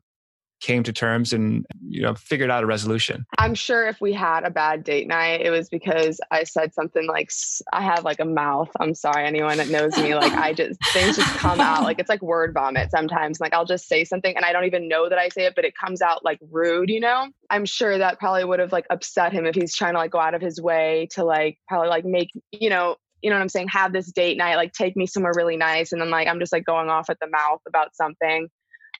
came 0.65 0.83
to 0.83 0.93
terms 0.93 1.33
and 1.33 1.67
you 1.87 2.03
know 2.03 2.15
figured 2.15 2.51
out 2.51 2.65
a 2.65 2.67
resolution 2.67 3.27
I'm 3.39 3.55
sure 3.55 3.87
if 3.87 4.01
we 4.01 4.13
had 4.13 4.45
a 4.45 4.51
bad 4.51 4.85
date 4.85 5.07
night, 5.07 5.43
it 5.43 5.51
was 5.51 5.69
because 5.69 6.21
I 6.31 6.45
said 6.45 6.73
something 6.73 7.07
like, 7.07 7.31
i 7.73 7.83
have 7.83 8.05
like 8.05 8.21
a 8.21 8.25
mouth. 8.25 8.71
I'm 8.81 8.95
sorry, 8.95 9.27
anyone 9.27 9.59
that 9.59 9.69
knows 9.69 9.97
me. 9.99 10.15
Like, 10.15 10.33
I 10.33 10.53
just, 10.53 10.83
things 10.93 11.17
just 11.17 11.37
come 11.37 11.61
out. 11.61 11.83
Like, 11.83 11.99
it's 11.99 12.09
like 12.09 12.23
word 12.23 12.55
vomit 12.55 12.91
sometimes. 12.91 13.41
Like, 13.41 13.53
I'll 13.53 13.65
just 13.65 13.89
say 13.89 14.05
something 14.05 14.35
and 14.35 14.45
I 14.45 14.53
don't 14.53 14.65
even 14.65 14.89
know 14.89 15.09
that 15.09 15.19
I 15.19 15.29
say 15.29 15.45
it, 15.45 15.55
but 15.55 15.65
it 15.65 15.75
comes 15.77 16.01
out 16.01 16.25
like 16.25 16.39
rude, 16.51 16.89
you 16.89 17.01
know? 17.01 17.29
I'm 17.51 17.67
sure 17.67 17.99
that 17.99 18.19
probably 18.19 18.45
would 18.45 18.61
have 18.61 18.73
like 18.73 18.87
upset 18.89 19.33
him 19.33 19.47
if 19.47 19.55
he's 19.55 19.75
trying 19.75 19.93
to 19.95 19.99
like 19.99 20.13
go 20.13 20.21
out 20.21 20.35
of 20.35 20.41
his 20.41 20.61
way 20.61 21.09
to 21.13 21.25
like 21.25 21.59
probably 21.69 21.89
like 21.89 22.05
make, 22.05 22.31
you 22.53 22.71
know, 22.71 22.97
you 23.21 23.31
know 23.31 23.37
what 23.37 23.43
I'm 23.43 23.49
saying? 23.49 23.69
Have 23.69 23.93
this 23.93 24.11
date 24.13 24.39
night, 24.39 24.57
like 24.57 24.73
take 24.73 24.97
me 24.97 25.07
somewhere 25.07 25.33
really 25.35 25.57
nice. 25.57 25.93
And 25.93 26.01
then 26.01 26.11
like, 26.11 26.29
I'm 26.29 26.41
just 26.41 26.53
like 26.53 26.65
going 26.65 26.89
off 26.89 27.11
at 27.11 27.19
the 27.21 27.29
mouth 27.29 27.61
about 27.67 27.95
something. 27.95 28.49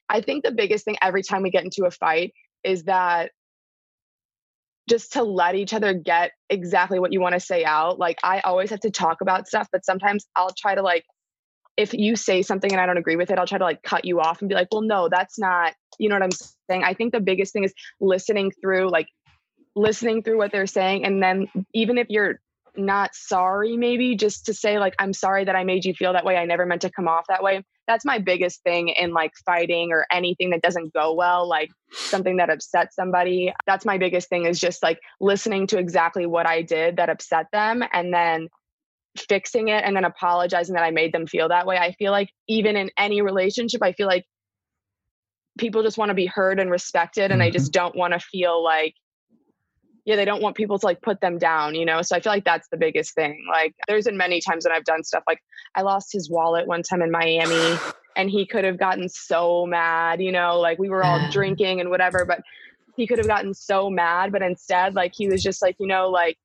I 0.09 0.21
think 0.21 0.43
the 0.43 0.51
biggest 0.51 0.85
thing 0.85 0.97
every 1.01 1.23
time 1.23 1.43
we 1.43 1.49
get 1.49 1.63
into 1.63 1.85
a 1.85 1.91
fight 1.91 2.33
is 2.63 2.83
that 2.83 3.31
just 4.87 5.13
to 5.13 5.23
let 5.23 5.55
each 5.55 5.73
other 5.73 5.93
get 5.93 6.31
exactly 6.49 6.99
what 6.99 7.11
you 7.11 7.19
want 7.19 7.33
to 7.33 7.39
say 7.39 7.65
out. 7.65 7.97
Like 7.97 8.19
I 8.23 8.41
always 8.41 8.69
have 8.69 8.81
to 8.81 8.91
talk 8.91 9.21
about 9.21 9.47
stuff, 9.47 9.67
but 9.71 9.83
sometimes 9.83 10.25
I'll 10.35 10.53
try 10.55 10.75
to 10.75 10.81
like 10.81 11.05
if 11.77 11.93
you 11.93 12.15
say 12.15 12.41
something 12.41 12.71
and 12.71 12.79
I 12.79 12.85
don't 12.85 12.97
agree 12.97 13.17
with 13.17 13.31
it, 13.31 13.39
I'll 13.39 13.47
try 13.47 13.57
to 13.57 13.63
like 13.63 13.83
cut 13.83 14.05
you 14.05 14.21
off 14.21 14.41
and 14.41 14.47
be 14.47 14.55
like, 14.55 14.69
"Well, 14.71 14.81
no, 14.81 15.09
that's 15.09 15.37
not." 15.37 15.73
You 15.99 16.09
know 16.09 16.15
what 16.15 16.23
I'm 16.23 16.31
saying? 16.69 16.83
I 16.83 16.93
think 16.93 17.11
the 17.13 17.19
biggest 17.19 17.51
thing 17.51 17.63
is 17.63 17.73
listening 17.99 18.51
through 18.61 18.89
like 18.89 19.07
listening 19.75 20.23
through 20.23 20.37
what 20.37 20.51
they're 20.51 20.67
saying 20.67 21.03
and 21.03 21.21
then 21.21 21.47
even 21.73 21.97
if 21.97 22.07
you're 22.09 22.39
not 22.77 23.15
sorry 23.15 23.77
maybe 23.77 24.15
just 24.15 24.45
to 24.45 24.53
say 24.53 24.79
like 24.79 24.95
I'm 24.99 25.13
sorry 25.13 25.45
that 25.45 25.55
I 25.55 25.63
made 25.63 25.85
you 25.85 25.93
feel 25.93 26.13
that 26.13 26.25
way. 26.25 26.37
I 26.37 26.45
never 26.45 26.65
meant 26.65 26.81
to 26.81 26.91
come 26.91 27.07
off 27.07 27.25
that 27.27 27.43
way. 27.43 27.63
That's 27.87 28.05
my 28.05 28.19
biggest 28.19 28.63
thing 28.63 28.89
in 28.89 29.13
like 29.13 29.31
fighting 29.45 29.91
or 29.91 30.05
anything 30.11 30.49
that 30.51 30.61
doesn't 30.61 30.93
go 30.93 31.13
well, 31.13 31.47
like 31.47 31.69
something 31.91 32.37
that 32.37 32.49
upsets 32.49 32.95
somebody. 32.95 33.53
That's 33.67 33.85
my 33.85 33.97
biggest 33.97 34.29
thing 34.29 34.45
is 34.45 34.59
just 34.59 34.81
like 34.81 34.99
listening 35.19 35.67
to 35.67 35.77
exactly 35.77 36.25
what 36.25 36.47
I 36.47 36.61
did 36.61 36.97
that 36.97 37.09
upset 37.09 37.47
them 37.51 37.83
and 37.93 38.13
then 38.13 38.47
fixing 39.17 39.69
it 39.69 39.83
and 39.83 39.95
then 39.95 40.03
apologizing 40.03 40.75
that 40.75 40.83
I 40.83 40.91
made 40.91 41.13
them 41.13 41.27
feel 41.27 41.49
that 41.49 41.67
way. 41.67 41.77
I 41.77 41.93
feel 41.93 42.11
like 42.11 42.29
even 42.47 42.75
in 42.75 42.89
any 42.97 43.21
relationship, 43.21 43.81
I 43.83 43.93
feel 43.93 44.07
like 44.07 44.25
people 45.57 45.83
just 45.83 45.97
want 45.97 46.09
to 46.09 46.15
be 46.15 46.25
heard 46.25 46.59
and 46.59 46.69
respected 46.69 47.31
and 47.31 47.39
they 47.39 47.47
mm-hmm. 47.47 47.53
just 47.53 47.71
don't 47.71 47.95
want 47.95 48.13
to 48.13 48.19
feel 48.19 48.63
like 48.63 48.93
yeah, 50.05 50.15
they 50.15 50.25
don't 50.25 50.41
want 50.41 50.55
people 50.55 50.77
to 50.77 50.85
like 50.85 51.01
put 51.01 51.19
them 51.19 51.39
down, 51.39 51.73
you 51.73 51.83
know? 51.83 52.03
So 52.03 52.15
I 52.15 52.19
feel 52.19 52.31
like 52.31 52.45
that's 52.45 52.67
the 52.69 52.77
biggest 52.77 53.15
thing. 53.15 53.43
Like 53.49 53.75
there's 53.87 54.05
been 54.05 54.17
many 54.17 54.39
times 54.39 54.63
that 54.63 54.71
I've 54.71 54.83
done 54.83 55.03
stuff 55.03 55.23
like 55.27 55.39
I 55.73 55.81
lost 55.81 56.13
his 56.13 56.29
wallet 56.29 56.67
one 56.67 56.83
time 56.83 57.01
in 57.01 57.11
Miami 57.11 57.77
and 58.15 58.29
he 58.29 58.45
could 58.45 58.63
have 58.63 58.77
gotten 58.77 59.09
so 59.09 59.65
mad, 59.65 60.21
you 60.21 60.31
know, 60.31 60.59
like 60.59 60.77
we 60.77 60.89
were 60.89 61.03
all 61.03 61.19
drinking 61.31 61.81
and 61.81 61.89
whatever, 61.89 62.23
but 62.23 62.41
he 62.95 63.07
could 63.07 63.17
have 63.17 63.27
gotten 63.27 63.53
so 63.53 63.89
mad, 63.89 64.31
but 64.31 64.43
instead 64.43 64.93
like 64.93 65.13
he 65.13 65.27
was 65.27 65.41
just 65.41 65.61
like, 65.61 65.75
you 65.79 65.87
know, 65.87 66.09
like 66.09 66.37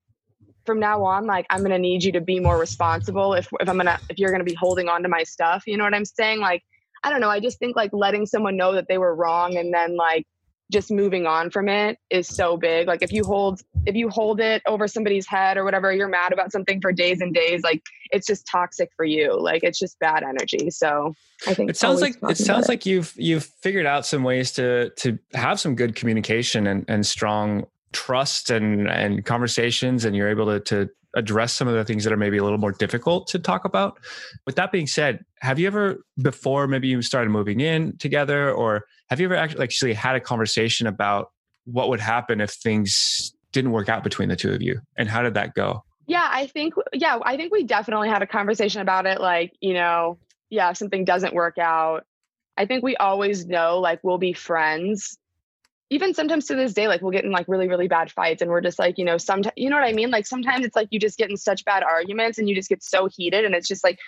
from 0.64 0.80
now 0.80 1.04
on, 1.04 1.26
like 1.26 1.46
I'm 1.50 1.62
gonna 1.62 1.78
need 1.78 2.02
you 2.02 2.12
to 2.12 2.20
be 2.20 2.40
more 2.40 2.58
responsible 2.58 3.34
if 3.34 3.46
if 3.60 3.68
I'm 3.68 3.76
gonna 3.76 3.98
if 4.08 4.18
you're 4.18 4.32
gonna 4.32 4.42
be 4.42 4.54
holding 4.54 4.88
on 4.88 5.02
to 5.02 5.08
my 5.08 5.22
stuff. 5.22 5.64
You 5.66 5.76
know 5.76 5.84
what 5.84 5.94
I'm 5.94 6.04
saying? 6.06 6.40
Like, 6.40 6.64
I 7.04 7.10
don't 7.10 7.20
know. 7.20 7.28
I 7.28 7.40
just 7.40 7.58
think 7.58 7.76
like 7.76 7.90
letting 7.92 8.24
someone 8.24 8.56
know 8.56 8.72
that 8.72 8.88
they 8.88 8.98
were 8.98 9.14
wrong 9.14 9.56
and 9.56 9.72
then 9.72 9.96
like 9.96 10.26
just 10.70 10.90
moving 10.90 11.26
on 11.26 11.50
from 11.50 11.68
it 11.68 11.98
is 12.10 12.26
so 12.26 12.56
big. 12.56 12.86
Like 12.86 13.02
if 13.02 13.12
you 13.12 13.24
hold 13.24 13.60
if 13.86 13.94
you 13.94 14.08
hold 14.08 14.40
it 14.40 14.62
over 14.66 14.88
somebody's 14.88 15.26
head 15.26 15.56
or 15.56 15.64
whatever, 15.64 15.92
you're 15.92 16.08
mad 16.08 16.32
about 16.32 16.52
something 16.52 16.80
for 16.80 16.92
days 16.92 17.20
and 17.20 17.34
days, 17.34 17.62
like 17.62 17.82
it's 18.10 18.26
just 18.26 18.46
toxic 18.46 18.90
for 18.96 19.04
you. 19.04 19.38
Like 19.40 19.62
it's 19.62 19.78
just 19.78 19.98
bad 19.98 20.22
energy. 20.22 20.70
So 20.70 21.14
I 21.46 21.54
think 21.54 21.70
it 21.70 21.76
sounds 21.76 22.00
like 22.00 22.16
it 22.22 22.38
sounds 22.38 22.68
like 22.68 22.86
you've 22.86 23.12
you've 23.16 23.44
figured 23.44 23.86
out 23.86 24.06
some 24.06 24.22
ways 24.22 24.52
to 24.52 24.90
to 24.90 25.18
have 25.34 25.60
some 25.60 25.74
good 25.74 25.94
communication 25.94 26.66
and 26.66 26.84
and 26.88 27.04
strong 27.06 27.66
trust 27.92 28.50
and 28.50 28.88
and 28.88 29.24
conversations 29.24 30.04
and 30.04 30.14
you're 30.14 30.28
able 30.28 30.46
to 30.46 30.60
to 30.60 30.90
address 31.16 31.52
some 31.52 31.66
of 31.66 31.74
the 31.74 31.84
things 31.84 32.04
that 32.04 32.12
are 32.12 32.16
maybe 32.16 32.36
a 32.36 32.44
little 32.44 32.58
more 32.58 32.70
difficult 32.70 33.26
to 33.26 33.36
talk 33.36 33.64
about 33.64 33.98
with 34.46 34.54
that 34.54 34.70
being 34.70 34.86
said 34.86 35.24
have 35.40 35.58
you 35.58 35.66
ever 35.66 36.04
before 36.22 36.68
maybe 36.68 36.86
you 36.86 37.02
started 37.02 37.30
moving 37.30 37.58
in 37.58 37.96
together 37.98 38.52
or 38.52 38.84
have 39.10 39.20
you 39.20 39.26
ever 39.26 39.34
actually 39.34 39.64
actually 39.64 39.92
had 39.92 40.16
a 40.16 40.20
conversation 40.20 40.86
about 40.86 41.32
what 41.64 41.88
would 41.88 42.00
happen 42.00 42.40
if 42.40 42.50
things 42.50 43.34
didn't 43.52 43.72
work 43.72 43.88
out 43.88 44.04
between 44.04 44.28
the 44.28 44.36
two 44.36 44.52
of 44.52 44.62
you 44.62 44.80
and 44.96 45.08
how 45.08 45.22
did 45.22 45.34
that 45.34 45.54
go 45.54 45.82
Yeah, 46.06 46.28
I 46.28 46.46
think 46.46 46.74
yeah, 46.92 47.18
I 47.22 47.36
think 47.36 47.52
we 47.52 47.62
definitely 47.62 48.08
had 48.08 48.20
a 48.20 48.26
conversation 48.26 48.80
about 48.80 49.06
it 49.06 49.20
like, 49.20 49.52
you 49.60 49.74
know, 49.74 50.18
yeah, 50.48 50.70
if 50.70 50.76
something 50.76 51.04
doesn't 51.04 51.34
work 51.34 51.56
out, 51.56 52.04
I 52.56 52.66
think 52.66 52.82
we 52.82 52.96
always 52.96 53.46
know 53.46 53.78
like 53.78 54.00
we'll 54.02 54.18
be 54.18 54.32
friends. 54.32 55.16
Even 55.88 56.12
sometimes 56.14 56.46
to 56.46 56.56
this 56.56 56.72
day 56.72 56.88
like 56.88 57.00
we'll 57.00 57.12
get 57.12 57.24
in 57.24 57.30
like 57.30 57.46
really 57.48 57.68
really 57.68 57.86
bad 57.86 58.10
fights 58.10 58.42
and 58.42 58.50
we're 58.50 58.60
just 58.60 58.78
like, 58.78 58.98
you 58.98 59.04
know, 59.04 59.18
sometimes 59.18 59.52
you 59.56 59.70
know 59.70 59.76
what 59.76 59.84
I 59.84 59.92
mean? 59.92 60.10
Like 60.10 60.26
sometimes 60.26 60.64
it's 60.64 60.74
like 60.74 60.88
you 60.90 60.98
just 60.98 61.16
get 61.16 61.30
in 61.30 61.36
such 61.36 61.64
bad 61.64 61.84
arguments 61.84 62.38
and 62.38 62.48
you 62.48 62.56
just 62.56 62.68
get 62.68 62.82
so 62.82 63.08
heated 63.08 63.44
and 63.44 63.54
it's 63.54 63.68
just 63.68 63.84
like 63.84 63.98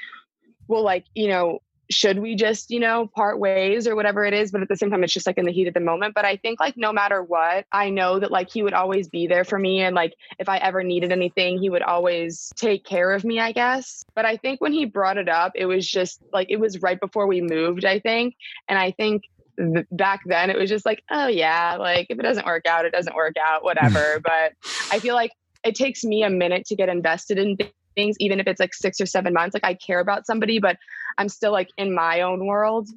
well 0.66 0.82
like, 0.82 1.04
you 1.14 1.28
know, 1.28 1.60
should 1.90 2.18
we 2.18 2.34
just, 2.34 2.70
you 2.70 2.80
know, 2.80 3.06
part 3.14 3.38
ways 3.38 3.86
or 3.86 3.94
whatever 3.94 4.24
it 4.24 4.32
is, 4.32 4.50
but 4.50 4.62
at 4.62 4.68
the 4.68 4.76
same 4.76 4.90
time 4.90 5.04
it's 5.04 5.12
just 5.12 5.26
like 5.26 5.38
in 5.38 5.44
the 5.44 5.52
heat 5.52 5.68
of 5.68 5.74
the 5.74 5.80
moment, 5.80 6.14
but 6.14 6.24
I 6.24 6.36
think 6.36 6.60
like 6.60 6.76
no 6.76 6.92
matter 6.92 7.22
what, 7.22 7.66
I 7.72 7.90
know 7.90 8.18
that 8.18 8.30
like 8.30 8.50
he 8.50 8.62
would 8.62 8.72
always 8.72 9.08
be 9.08 9.26
there 9.26 9.44
for 9.44 9.58
me 9.58 9.80
and 9.80 9.94
like 9.94 10.14
if 10.38 10.48
I 10.48 10.58
ever 10.58 10.82
needed 10.82 11.12
anything, 11.12 11.58
he 11.58 11.70
would 11.70 11.82
always 11.82 12.52
take 12.56 12.84
care 12.84 13.12
of 13.12 13.24
me, 13.24 13.40
I 13.40 13.52
guess. 13.52 14.04
But 14.14 14.24
I 14.24 14.36
think 14.36 14.60
when 14.60 14.72
he 14.72 14.84
brought 14.84 15.18
it 15.18 15.28
up, 15.28 15.52
it 15.54 15.66
was 15.66 15.86
just 15.86 16.20
like 16.32 16.50
it 16.50 16.60
was 16.60 16.80
right 16.80 16.98
before 16.98 17.26
we 17.26 17.40
moved, 17.40 17.84
I 17.84 17.98
think. 17.98 18.36
And 18.68 18.78
I 18.78 18.92
think 18.92 19.24
th- 19.58 19.86
back 19.90 20.20
then 20.26 20.50
it 20.50 20.58
was 20.58 20.70
just 20.70 20.86
like, 20.86 21.02
oh 21.10 21.26
yeah, 21.26 21.76
like 21.78 22.06
if 22.10 22.18
it 22.18 22.22
doesn't 22.22 22.46
work 22.46 22.66
out, 22.66 22.84
it 22.84 22.92
doesn't 22.92 23.14
work 23.14 23.34
out, 23.44 23.64
whatever. 23.64 24.20
but 24.24 24.52
I 24.90 24.98
feel 24.98 25.14
like 25.14 25.32
it 25.64 25.74
takes 25.74 26.04
me 26.04 26.22
a 26.22 26.30
minute 26.30 26.66
to 26.66 26.76
get 26.76 26.88
invested 26.88 27.38
in 27.38 27.56
things, 27.94 28.16
even 28.20 28.40
if 28.40 28.46
it's 28.46 28.60
like 28.60 28.74
six 28.74 29.00
or 29.00 29.06
seven 29.06 29.32
months. 29.32 29.54
Like 29.54 29.64
I 29.64 29.74
care 29.74 30.00
about 30.00 30.26
somebody, 30.26 30.58
but 30.58 30.76
I'm 31.18 31.28
still 31.28 31.52
like 31.52 31.68
in 31.76 31.94
my 31.94 32.20
own 32.22 32.46
world 32.46 32.88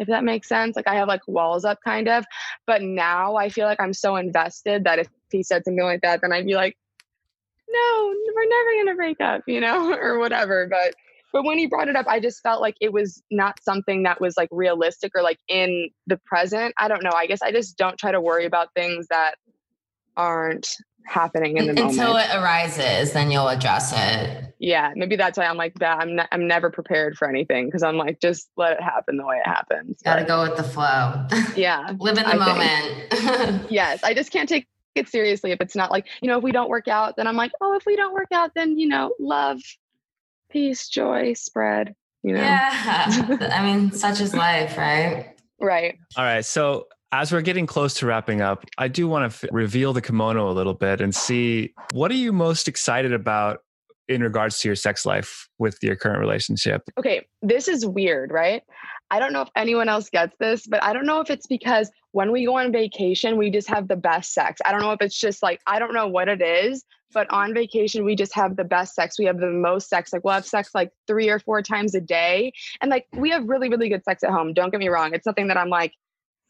if 0.00 0.08
that 0.08 0.24
makes 0.24 0.48
sense. 0.48 0.74
Like 0.74 0.88
I 0.88 0.94
have 0.94 1.06
like 1.06 1.20
walls 1.28 1.64
up 1.64 1.78
kind 1.84 2.08
of. 2.08 2.24
But 2.66 2.82
now 2.82 3.36
I 3.36 3.50
feel 3.50 3.66
like 3.66 3.78
I'm 3.78 3.92
so 3.92 4.16
invested 4.16 4.84
that 4.84 4.98
if 4.98 5.08
he 5.30 5.42
said 5.44 5.62
something 5.64 5.84
like 5.84 6.00
that, 6.00 6.22
then 6.22 6.32
I'd 6.32 6.46
be 6.46 6.54
like, 6.54 6.76
no, 7.68 8.14
we're 8.34 8.48
never 8.48 8.84
gonna 8.84 8.96
break 8.96 9.20
up, 9.20 9.42
you 9.46 9.60
know, 9.60 9.92
or 10.00 10.18
whatever. 10.18 10.66
But 10.68 10.94
but 11.32 11.44
when 11.44 11.58
he 11.58 11.66
brought 11.66 11.88
it 11.88 11.94
up, 11.94 12.06
I 12.08 12.18
just 12.18 12.42
felt 12.42 12.60
like 12.60 12.74
it 12.80 12.92
was 12.92 13.22
not 13.30 13.62
something 13.62 14.02
that 14.02 14.20
was 14.20 14.36
like 14.36 14.48
realistic 14.50 15.12
or 15.14 15.22
like 15.22 15.38
in 15.46 15.90
the 16.08 16.18
present. 16.24 16.74
I 16.78 16.88
don't 16.88 17.04
know. 17.04 17.12
I 17.14 17.26
guess 17.26 17.42
I 17.42 17.52
just 17.52 17.76
don't 17.76 17.98
try 17.98 18.10
to 18.10 18.20
worry 18.20 18.46
about 18.46 18.74
things 18.74 19.06
that 19.10 19.34
aren't 20.16 20.74
happening 21.06 21.56
in 21.56 21.66
the 21.66 21.70
Until 21.82 22.08
moment. 22.08 22.30
it 22.30 22.36
arises, 22.36 23.12
then 23.12 23.30
you'll 23.30 23.48
address 23.48 23.92
it. 23.96 24.54
yeah, 24.58 24.92
maybe 24.94 25.16
that's 25.16 25.36
why 25.38 25.44
I'm 25.46 25.56
like 25.56 25.74
that. 25.80 25.98
I'm 26.00 26.16
ne- 26.16 26.26
I'm 26.32 26.46
never 26.46 26.70
prepared 26.70 27.16
for 27.16 27.28
anything 27.28 27.66
because 27.66 27.82
I'm 27.82 27.96
like 27.96 28.20
just 28.20 28.50
let 28.56 28.72
it 28.72 28.82
happen 28.82 29.16
the 29.16 29.26
way 29.26 29.36
it 29.44 29.46
happens. 29.48 30.00
Gotta 30.04 30.24
go 30.24 30.42
with 30.42 30.56
the 30.56 30.62
flow. 30.64 31.26
yeah, 31.56 31.92
Live 31.98 32.18
in 32.18 32.24
the 32.24 32.28
I 32.28 32.36
moment. 32.36 33.70
yes 33.70 34.02
i 34.04 34.14
just 34.14 34.30
can't 34.30 34.48
take 34.48 34.66
it 34.94 35.08
seriously 35.08 35.50
if 35.52 35.60
it's 35.60 35.76
not 35.76 35.90
like 35.90 36.06
you 36.22 36.28
know 36.28 36.38
if 36.38 36.42
we 36.44 36.52
don't 36.52 36.68
work 36.68 36.88
out 36.88 37.16
then 37.16 37.26
i'm 37.26 37.36
like 37.36 37.52
oh 37.60 37.74
if 37.74 37.84
we 37.86 37.94
don't 37.96 38.12
work 38.14 38.28
out 38.32 38.50
then 38.54 38.78
you 38.78 38.88
know 38.88 39.12
love 39.20 39.60
peace 40.50 40.88
joy 40.88 41.32
spread 41.34 41.94
you 42.22 42.32
know 42.32 42.40
yeah. 42.40 43.04
I 43.52 43.62
mean, 43.64 43.92
such 43.92 44.20
is 44.20 44.34
life, 44.34 44.76
right? 44.76 45.34
right 45.60 45.96
all 46.16 46.24
right 46.24 46.44
so 46.44 46.86
as 47.12 47.32
we're 47.32 47.40
getting 47.40 47.66
close 47.66 47.94
to 47.94 48.06
wrapping 48.06 48.40
up, 48.40 48.64
I 48.78 48.88
do 48.88 49.08
want 49.08 49.30
to 49.30 49.46
f- 49.46 49.52
reveal 49.52 49.92
the 49.92 50.02
kimono 50.02 50.50
a 50.50 50.52
little 50.52 50.74
bit 50.74 51.00
and 51.00 51.14
see 51.14 51.74
what 51.92 52.10
are 52.10 52.14
you 52.14 52.32
most 52.32 52.68
excited 52.68 53.12
about 53.12 53.60
in 54.08 54.22
regards 54.22 54.60
to 54.60 54.68
your 54.68 54.76
sex 54.76 55.06
life 55.06 55.48
with 55.58 55.78
your 55.82 55.96
current 55.96 56.18
relationship? 56.18 56.82
Okay, 56.98 57.26
this 57.42 57.68
is 57.68 57.86
weird, 57.86 58.32
right? 58.32 58.62
I 59.10 59.18
don't 59.18 59.32
know 59.32 59.42
if 59.42 59.48
anyone 59.56 59.88
else 59.88 60.08
gets 60.10 60.36
this, 60.38 60.66
but 60.66 60.82
I 60.82 60.92
don't 60.92 61.06
know 61.06 61.20
if 61.20 61.30
it's 61.30 61.46
because 61.46 61.90
when 62.12 62.32
we 62.32 62.44
go 62.44 62.56
on 62.58 62.72
vacation, 62.72 63.36
we 63.36 63.50
just 63.50 63.68
have 63.68 63.88
the 63.88 63.96
best 63.96 64.32
sex. 64.32 64.60
I 64.64 64.72
don't 64.72 64.80
know 64.80 64.92
if 64.92 65.00
it's 65.00 65.18
just 65.18 65.42
like, 65.42 65.60
I 65.66 65.78
don't 65.78 65.94
know 65.94 66.08
what 66.08 66.28
it 66.28 66.42
is, 66.42 66.84
but 67.12 67.28
on 67.30 67.54
vacation, 67.54 68.04
we 68.04 68.14
just 68.14 68.34
have 68.34 68.56
the 68.56 68.64
best 68.64 68.94
sex. 68.94 69.18
We 69.18 69.24
have 69.24 69.38
the 69.38 69.50
most 69.50 69.88
sex. 69.88 70.12
Like, 70.12 70.24
we'll 70.24 70.34
have 70.34 70.46
sex 70.46 70.70
like 70.74 70.92
three 71.06 71.28
or 71.28 71.40
four 71.40 71.62
times 71.62 71.94
a 71.94 72.00
day. 72.00 72.52
And 72.80 72.90
like, 72.90 73.06
we 73.12 73.30
have 73.30 73.48
really, 73.48 73.68
really 73.68 73.88
good 73.88 74.04
sex 74.04 74.22
at 74.22 74.30
home. 74.30 74.54
Don't 74.54 74.70
get 74.70 74.78
me 74.78 74.88
wrong. 74.88 75.12
It's 75.12 75.24
something 75.24 75.48
that 75.48 75.56
I'm 75.56 75.70
like, 75.70 75.92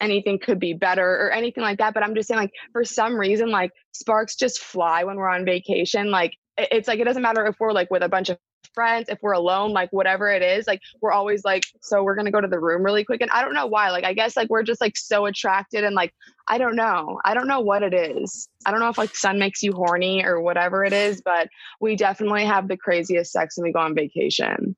anything 0.01 0.39
could 0.39 0.59
be 0.59 0.73
better 0.73 1.27
or 1.27 1.31
anything 1.31 1.63
like 1.63 1.79
that. 1.79 1.95
But 1.95 2.03
I'm 2.03 2.15
just 2.15 2.29
saying, 2.29 2.41
like, 2.41 2.53
for 2.73 2.85
some 2.85 3.17
reason, 3.17 3.51
like, 3.51 3.71
sparks 3.93 4.37
just 4.37 4.61
fly 4.61 5.05
when 5.05 5.17
we're 5.17 5.29
on 5.29 5.45
vacation. 5.45 6.11
Like, 6.11 6.35
it's 6.57 6.89
like, 6.89 7.01
it 7.01 7.05
doesn't 7.05 7.23
matter 7.23 7.45
if 7.47 7.57
we're 7.59 7.73
like 7.73 7.91
with 7.91 8.03
a 8.03 8.09
bunch 8.09 8.29
of 8.29 8.39
friends, 8.75 9.09
if 9.09 9.19
we're 9.23 9.33
alone, 9.33 9.73
like 9.73 9.91
whatever 9.93 10.29
it 10.31 10.43
is, 10.43 10.67
like 10.67 10.81
we're 11.01 11.13
always 11.13 11.45
like, 11.45 11.65
so 11.83 12.03
we're 12.03 12.15
gonna 12.15 12.31
go 12.31 12.41
to 12.41 12.49
the 12.49 12.61
room 12.61 12.83
really 12.83 13.05
quick. 13.05 13.21
And 13.21 13.31
I 13.31 13.43
don't 13.43 13.55
know 13.55 13.67
why. 13.67 13.91
Like 13.91 14.05
I 14.05 14.13
guess 14.13 14.37
like 14.37 14.49
we're 14.49 14.63
just 14.63 14.81
like 14.81 14.97
so 14.97 15.27
attracted 15.27 15.85
and 15.85 15.95
like 15.95 16.13
I 16.49 16.59
don't 16.59 16.77
know. 16.77 17.21
I 17.25 17.35
don't 17.35 17.49
know 17.49 17.61
what 17.61 17.83
it 17.83 17.95
is. 17.95 18.49
I 18.67 18.71
don't 18.71 18.81
know 18.81 18.89
if 18.89 18.99
like 18.99 19.15
sun 19.15 19.39
makes 19.39 19.63
you 19.63 19.73
horny 19.73 20.25
or 20.25 20.41
whatever 20.41 20.85
it 20.85 20.93
is, 20.93 21.23
but 21.23 21.49
we 21.81 21.97
definitely 21.97 22.45
have 22.45 22.69
the 22.69 22.77
craziest 22.77 23.33
sex 23.33 23.57
when 23.57 23.65
we 23.65 23.73
go 23.73 23.81
on 23.81 23.95
vacation. 23.95 24.77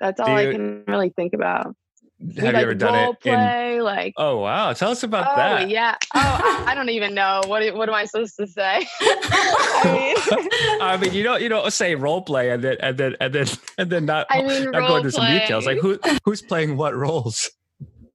That's 0.00 0.20
all 0.20 0.40
you, 0.40 0.48
I 0.48 0.52
can 0.52 0.84
really 0.86 1.10
think 1.10 1.32
about 1.32 1.74
have 2.18 2.44
like 2.44 2.54
you 2.54 2.60
ever 2.60 2.74
done 2.74 3.10
it 3.10 3.20
play, 3.20 3.76
in, 3.76 3.82
like 3.82 4.14
oh 4.16 4.38
wow. 4.38 4.72
Tell 4.72 4.90
us 4.90 5.02
about 5.02 5.32
oh, 5.32 5.36
that. 5.36 5.68
yeah. 5.68 5.96
Oh 6.14 6.64
I, 6.66 6.72
I, 6.72 6.74
don't 6.74 6.88
even 6.88 7.14
know. 7.14 7.42
What 7.46 7.74
what 7.74 7.88
am 7.88 7.94
i 7.94 8.04
supposed 8.06 8.36
to 8.36 8.46
say? 8.46 8.86
I, 9.00 9.82
mean, 9.84 10.80
I 10.80 10.96
mean 10.96 11.12
you 11.12 11.24
know 11.24 11.36
you 11.36 11.48
know 11.48 11.68
say 11.68 11.94
role 11.94 12.22
play 12.22 12.50
and 12.50 12.64
then 12.64 12.76
and 12.80 12.96
then 12.96 13.16
and 13.20 13.34
then 13.34 13.46
and 13.78 13.90
then 13.90 14.06
not, 14.06 14.26
I 14.30 14.42
mean, 14.42 14.70
not 14.70 14.88
go 14.88 14.96
into 14.96 15.12
some 15.12 15.26
details. 15.26 15.66
Like 15.66 15.78
who 15.78 15.98
who's 16.24 16.42
playing 16.42 16.76
what 16.76 16.94
roles? 16.94 17.50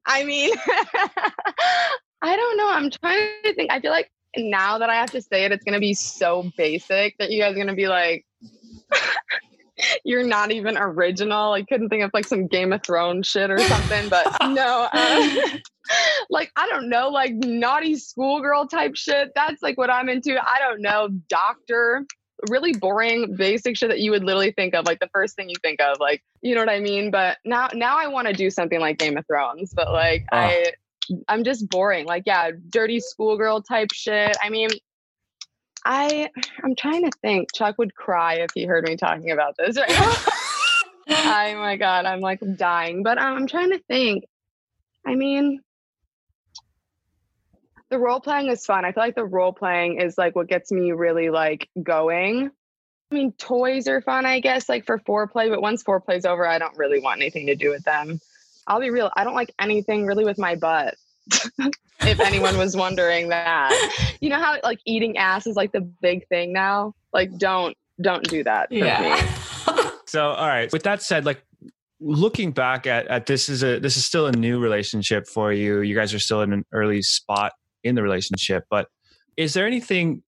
I 0.05 0.23
mean 0.23 0.53
i 2.23 2.35
don't 2.35 2.57
know. 2.57 2.69
I'm 2.69 2.89
trying 2.89 3.29
to 3.43 3.53
think. 3.53 3.71
I 3.71 3.79
feel 3.79 3.91
like 3.91 4.09
now 4.37 4.77
that 4.77 4.89
i 4.89 4.95
have 4.95 5.11
to 5.11 5.21
say 5.21 5.43
it 5.43 5.51
it's 5.51 5.63
going 5.65 5.73
to 5.73 5.79
be 5.79 5.93
so 5.93 6.49
basic 6.55 7.17
that 7.17 7.31
you 7.31 7.41
guys 7.41 7.51
are 7.51 7.55
going 7.55 7.67
to 7.67 7.73
be 7.73 7.89
like 7.89 8.25
you're 10.03 10.25
not 10.25 10.51
even 10.51 10.77
original. 10.77 11.53
I 11.53 11.63
couldn't 11.63 11.89
think 11.89 12.03
of 12.03 12.11
like 12.13 12.25
some 12.25 12.47
Game 12.47 12.73
of 12.73 12.83
Thrones 12.83 13.27
shit 13.27 13.49
or 13.49 13.59
something, 13.59 14.09
but 14.09 14.25
no, 14.49 14.87
uh, 14.91 15.57
like 16.29 16.51
I 16.55 16.67
don't 16.67 16.89
know, 16.89 17.09
like 17.09 17.33
naughty 17.33 17.95
schoolgirl 17.95 18.67
type 18.67 18.95
shit. 18.95 19.31
That's 19.35 19.61
like 19.61 19.77
what 19.77 19.89
I'm 19.89 20.09
into. 20.09 20.37
I 20.41 20.59
don't 20.59 20.81
know, 20.81 21.09
doctor, 21.29 22.05
really 22.49 22.73
boring, 22.73 23.35
basic 23.35 23.77
shit 23.77 23.89
that 23.89 23.99
you 23.99 24.11
would 24.11 24.23
literally 24.23 24.51
think 24.51 24.73
of, 24.73 24.85
like 24.85 24.99
the 24.99 25.09
first 25.13 25.35
thing 25.35 25.49
you 25.49 25.55
think 25.61 25.81
of, 25.81 25.99
like 25.99 26.23
you 26.41 26.55
know 26.55 26.61
what 26.61 26.69
I 26.69 26.79
mean. 26.79 27.11
But 27.11 27.37
now, 27.45 27.69
now 27.73 27.97
I 27.99 28.07
want 28.07 28.27
to 28.27 28.33
do 28.33 28.49
something 28.49 28.79
like 28.79 28.97
Game 28.97 29.17
of 29.17 29.25
Thrones, 29.27 29.73
but 29.73 29.91
like 29.91 30.25
oh. 30.31 30.37
I. 30.37 30.71
I'm 31.27 31.43
just 31.43 31.67
boring. 31.67 32.05
Like, 32.05 32.23
yeah, 32.25 32.51
dirty 32.69 33.01
schoolgirl 33.01 33.63
type 33.63 33.89
shit. 33.91 34.37
I 34.41 34.49
mean, 34.49 34.69
I 35.85 36.29
I'm 36.63 36.75
trying 36.75 37.03
to 37.03 37.11
think. 37.21 37.53
Chuck 37.53 37.77
would 37.77 37.95
cry 37.95 38.35
if 38.35 38.51
he 38.53 38.65
heard 38.65 38.83
me 38.83 38.95
talking 38.95 39.31
about 39.31 39.55
this 39.57 39.77
right 39.77 39.89
now. 39.89 40.13
oh 41.55 41.55
my 41.57 41.77
god, 41.77 42.05
I'm 42.05 42.19
like 42.19 42.41
dying. 42.57 43.03
But 43.03 43.17
um, 43.17 43.37
I'm 43.37 43.47
trying 43.47 43.71
to 43.71 43.79
think. 43.87 44.25
I 45.05 45.15
mean, 45.15 45.61
the 47.89 47.99
role 47.99 48.19
playing 48.19 48.47
is 48.47 48.65
fun. 48.65 48.85
I 48.85 48.91
feel 48.91 49.03
like 49.03 49.15
the 49.15 49.25
role 49.25 49.53
playing 49.53 49.99
is 49.99 50.17
like 50.17 50.35
what 50.35 50.47
gets 50.47 50.71
me 50.71 50.91
really 50.91 51.29
like 51.29 51.69
going. 51.81 52.51
I 53.11 53.15
mean, 53.15 53.33
toys 53.33 53.89
are 53.89 54.01
fun, 54.01 54.25
I 54.25 54.39
guess, 54.39 54.69
like 54.69 54.85
for 54.85 54.97
foreplay, 54.99 55.49
but 55.49 55.61
once 55.61 55.83
foreplay's 55.83 56.25
over, 56.25 56.47
I 56.47 56.59
don't 56.59 56.77
really 56.77 57.01
want 57.01 57.19
anything 57.19 57.47
to 57.47 57.55
do 57.55 57.69
with 57.69 57.83
them. 57.83 58.21
I'll 58.65 58.79
be 58.79 58.89
real, 58.89 59.11
I 59.13 59.25
don't 59.25 59.35
like 59.35 59.53
anything 59.59 60.05
really 60.05 60.23
with 60.23 60.37
my 60.37 60.55
butt. 60.55 60.95
if 62.01 62.19
anyone 62.19 62.57
was 62.57 62.75
wondering 62.75 63.29
that. 63.29 64.17
You 64.21 64.29
know 64.29 64.39
how 64.39 64.57
like 64.63 64.79
eating 64.85 65.17
ass 65.17 65.47
is 65.47 65.55
like 65.55 65.71
the 65.71 65.81
big 65.81 66.27
thing 66.27 66.53
now? 66.53 66.93
Like 67.13 67.37
don't 67.37 67.75
don't 68.01 68.23
do 68.23 68.43
that 68.43 68.71
yeah. 68.71 69.15
so 70.07 70.29
all 70.29 70.47
right. 70.47 70.71
With 70.71 70.83
that 70.83 71.01
said, 71.01 71.25
like 71.25 71.43
looking 71.99 72.51
back 72.51 72.87
at, 72.87 73.07
at 73.07 73.27
this 73.27 73.47
is 73.47 73.63
a 73.63 73.79
this 73.79 73.97
is 73.97 74.05
still 74.05 74.27
a 74.27 74.31
new 74.31 74.59
relationship 74.59 75.27
for 75.27 75.53
you. 75.53 75.81
You 75.81 75.95
guys 75.95 76.13
are 76.13 76.19
still 76.19 76.41
in 76.41 76.53
an 76.53 76.65
early 76.71 77.01
spot 77.01 77.53
in 77.83 77.95
the 77.95 78.03
relationship, 78.03 78.63
but 78.69 78.87
is 79.37 79.53
there 79.53 79.65
anything 79.65 80.23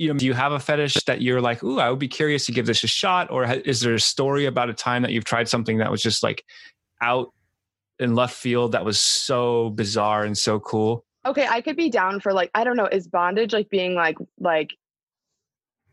you 0.00 0.10
know, 0.10 0.18
do 0.18 0.24
you 0.24 0.32
have 0.32 0.52
a 0.52 0.58
fetish 0.58 0.94
that 1.04 1.20
you're 1.20 1.42
like, 1.42 1.62
ooh, 1.62 1.78
I 1.78 1.90
would 1.90 1.98
be 1.98 2.08
curious 2.08 2.46
to 2.46 2.52
give 2.52 2.64
this 2.64 2.82
a 2.82 2.86
shot? 2.86 3.30
Or 3.30 3.44
is 3.44 3.82
there 3.82 3.92
a 3.92 4.00
story 4.00 4.46
about 4.46 4.70
a 4.70 4.72
time 4.72 5.02
that 5.02 5.12
you've 5.12 5.26
tried 5.26 5.46
something 5.46 5.76
that 5.76 5.90
was 5.90 6.00
just 6.00 6.22
like 6.22 6.42
out 7.02 7.34
in 8.00 8.14
left 8.14 8.34
field 8.34 8.72
that 8.72 8.84
was 8.84 9.00
so 9.00 9.70
bizarre 9.70 10.24
and 10.24 10.36
so 10.36 10.58
cool? 10.60 11.04
Okay, 11.26 11.46
I 11.46 11.60
could 11.60 11.76
be 11.76 11.90
down 11.90 12.20
for 12.20 12.32
like 12.32 12.50
I 12.54 12.64
don't 12.64 12.76
know, 12.76 12.86
is 12.86 13.06
bondage 13.06 13.52
like 13.52 13.68
being 13.68 13.94
like 13.94 14.16
like 14.38 14.70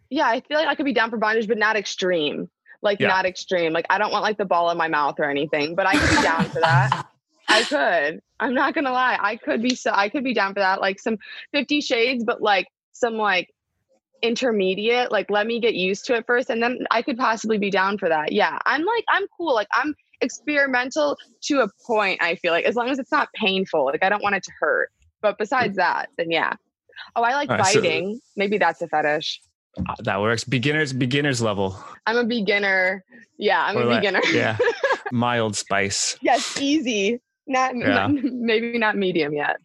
yeah, 0.10 0.28
I 0.28 0.41
feel 0.41 0.58
like 0.58 0.67
I 0.67 0.76
could 0.76 0.86
be 0.86 0.93
down 0.93 1.10
for 1.10 1.17
bondage, 1.17 1.48
but 1.48 1.58
not 1.58 1.76
extreme. 1.76 2.50
Like 2.82 3.00
yeah. 3.00 3.08
not 3.08 3.26
extreme. 3.26 3.74
Like 3.74 3.86
I 3.89 3.98
don't 3.98 4.12
want 4.12 4.24
like 4.24 4.38
the 4.38 4.46
ball 4.46 4.70
in 4.72 4.78
my 4.78 4.88
mouth 4.88 5.15
or 5.20 5.30
anything, 5.30 5.76
but 5.76 5.86
I 5.86 5.98
could 5.98 6.15
be 6.15 6.24
down 6.24 6.46
for 6.46 6.62
that. 6.62 7.08
I 7.50 7.63
could. 7.63 8.22
I'm 8.39 8.54
not 8.54 8.74
gonna 8.74 8.91
lie. 8.91 9.17
I 9.20 9.36
could 9.36 9.62
be 9.62 9.76
so 9.76 9.91
I 9.93 10.10
could 10.10 10.24
be 10.24 10.34
down 10.34 10.54
for 10.54 10.60
that. 10.60 10.80
Like 10.80 11.00
some 11.00 11.17
Fifty 11.52 11.82
Shades, 11.82 12.24
but 12.24 12.41
like 12.41 12.67
some 12.93 13.15
like 13.15 13.54
intermediate. 14.22 15.12
Like 15.12 15.30
let 15.30 15.48
me 15.48 15.60
get 15.60 15.74
used 15.74 16.06
to 16.06 16.15
it 16.15 16.26
first, 16.26 16.50
and 16.50 16.62
then 16.62 16.86
I 16.91 17.02
could 17.02 17.17
possibly 17.17 17.58
be 17.58 17.72
down 17.72 17.98
for 17.98 18.10
that. 18.10 18.32
Yeah, 18.32 18.58
I'm 18.65 18.84
like 18.84 19.06
I'm 19.10 19.28
cool. 19.36 19.54
Like 19.54 19.70
I'm 19.74 19.96
experimental 20.21 21.17
to 21.43 21.62
a 21.62 21.69
point, 21.86 22.21
I 22.21 22.36
feel 22.36 22.51
like, 22.51 22.65
as 22.65 22.75
long 22.75 22.89
as 22.89 22.99
it's 22.99 23.12
not 23.12 23.30
painful. 23.34 23.86
Like 23.86 24.03
I 24.03 24.10
don't 24.10 24.23
want 24.23 24.36
it 24.36 24.43
to 24.43 24.51
hurt. 24.60 24.89
But 25.21 25.38
besides 25.38 25.75
that, 25.77 26.10
then 26.17 26.32
yeah. 26.32 26.53
Oh, 27.15 27.23
I 27.23 27.34
like 27.34 27.49
right, 27.49 27.60
biting. 27.60 28.15
So 28.15 28.21
Maybe 28.36 28.58
that's 28.58 28.82
a 28.82 28.88
fetish. 28.88 29.41
Uh, 29.77 29.95
that 29.99 30.21
works. 30.21 30.43
Beginners, 30.43 30.93
beginners 30.93 31.41
level. 31.41 31.77
I'm 32.06 32.17
a 32.17 32.23
beginner. 32.23 33.03
Yeah, 33.38 33.63
I'm 33.63 33.77
or 33.77 33.82
a 33.82 33.86
like, 33.86 34.01
beginner. 34.01 34.21
yeah. 34.32 34.58
Mild 35.12 35.56
spice. 35.56 36.17
Yes, 36.21 36.60
easy. 36.60 37.21
Not, 37.45 37.75
yeah. 37.77 38.08
maybe 38.12 38.77
not 38.77 38.97
medium 38.97 39.34
yet. 39.34 39.58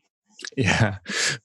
Yeah. 0.56 0.96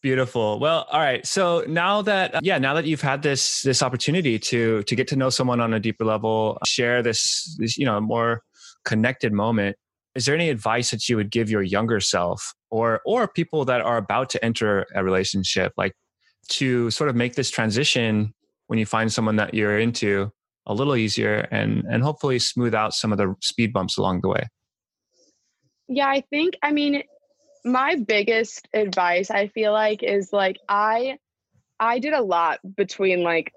Beautiful. 0.01 0.59
Well, 0.59 0.87
all 0.91 0.99
right. 0.99 1.25
So 1.25 1.63
now 1.67 2.01
that 2.03 2.43
yeah, 2.43 2.57
now 2.57 2.73
that 2.73 2.85
you've 2.85 3.01
had 3.01 3.21
this 3.21 3.61
this 3.61 3.83
opportunity 3.83 4.39
to 4.39 4.81
to 4.83 4.95
get 4.95 5.07
to 5.09 5.15
know 5.15 5.29
someone 5.29 5.61
on 5.61 5.73
a 5.73 5.79
deeper 5.79 6.03
level, 6.03 6.57
share 6.65 7.03
this 7.03 7.55
this 7.59 7.77
you 7.77 7.85
know, 7.85 8.01
more 8.01 8.41
connected 8.87 9.33
moment 9.33 9.75
is 10.15 10.25
there 10.25 10.33
any 10.33 10.49
advice 10.49 10.89
that 10.91 11.07
you 11.09 11.15
would 11.17 11.29
give 11.29 11.49
your 11.49 11.61
younger 11.61 11.99
self 11.99 12.53
or 12.71 13.01
or 13.05 13.27
people 13.27 13.65
that 13.65 13.81
are 13.81 13.97
about 13.97 14.29
to 14.29 14.43
enter 14.43 14.85
a 14.95 15.03
relationship 15.03 15.73
like 15.77 15.93
to 16.47 16.89
sort 16.89 17.09
of 17.09 17.15
make 17.15 17.35
this 17.35 17.49
transition 17.49 18.33
when 18.67 18.79
you 18.79 18.85
find 18.85 19.11
someone 19.11 19.35
that 19.35 19.53
you're 19.53 19.77
into 19.77 20.31
a 20.65 20.73
little 20.73 20.95
easier 20.95 21.47
and 21.51 21.83
and 21.91 22.01
hopefully 22.01 22.39
smooth 22.39 22.73
out 22.73 22.93
some 22.93 23.11
of 23.11 23.17
the 23.17 23.35
speed 23.41 23.73
bumps 23.73 23.97
along 23.97 24.21
the 24.21 24.29
way? 24.29 24.43
Yeah 25.89 26.07
i 26.07 26.23
think 26.29 26.55
i 26.63 26.71
mean 26.71 27.03
my 27.65 27.95
biggest 27.95 28.69
advice 28.73 29.29
i 29.29 29.49
feel 29.49 29.73
like 29.73 30.01
is 30.01 30.29
like 30.31 30.57
i 30.69 31.17
i 31.79 31.99
did 31.99 32.13
a 32.13 32.21
lot 32.21 32.59
between 32.77 33.21
like 33.21 33.51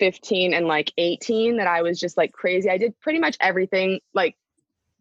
15 0.00 0.52
and 0.52 0.66
like 0.66 0.92
18 0.98 1.58
that 1.58 1.66
i 1.68 1.82
was 1.82 2.00
just 2.00 2.16
like 2.16 2.32
crazy. 2.32 2.68
I 2.68 2.78
did 2.78 2.98
pretty 3.00 3.20
much 3.20 3.36
everything 3.40 4.00
like 4.12 4.34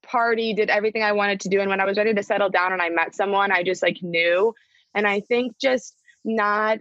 party, 0.03 0.53
did 0.53 0.69
everything 0.69 1.03
I 1.03 1.13
wanted 1.13 1.39
to 1.41 1.49
do. 1.49 1.59
And 1.59 1.69
when 1.69 1.79
I 1.79 1.85
was 1.85 1.97
ready 1.97 2.13
to 2.13 2.23
settle 2.23 2.49
down 2.49 2.73
and 2.73 2.81
I 2.81 2.89
met 2.89 3.15
someone, 3.15 3.51
I 3.51 3.63
just 3.63 3.81
like 3.81 3.97
knew. 4.01 4.53
And 4.93 5.07
I 5.07 5.21
think 5.21 5.57
just 5.59 5.95
not, 6.23 6.79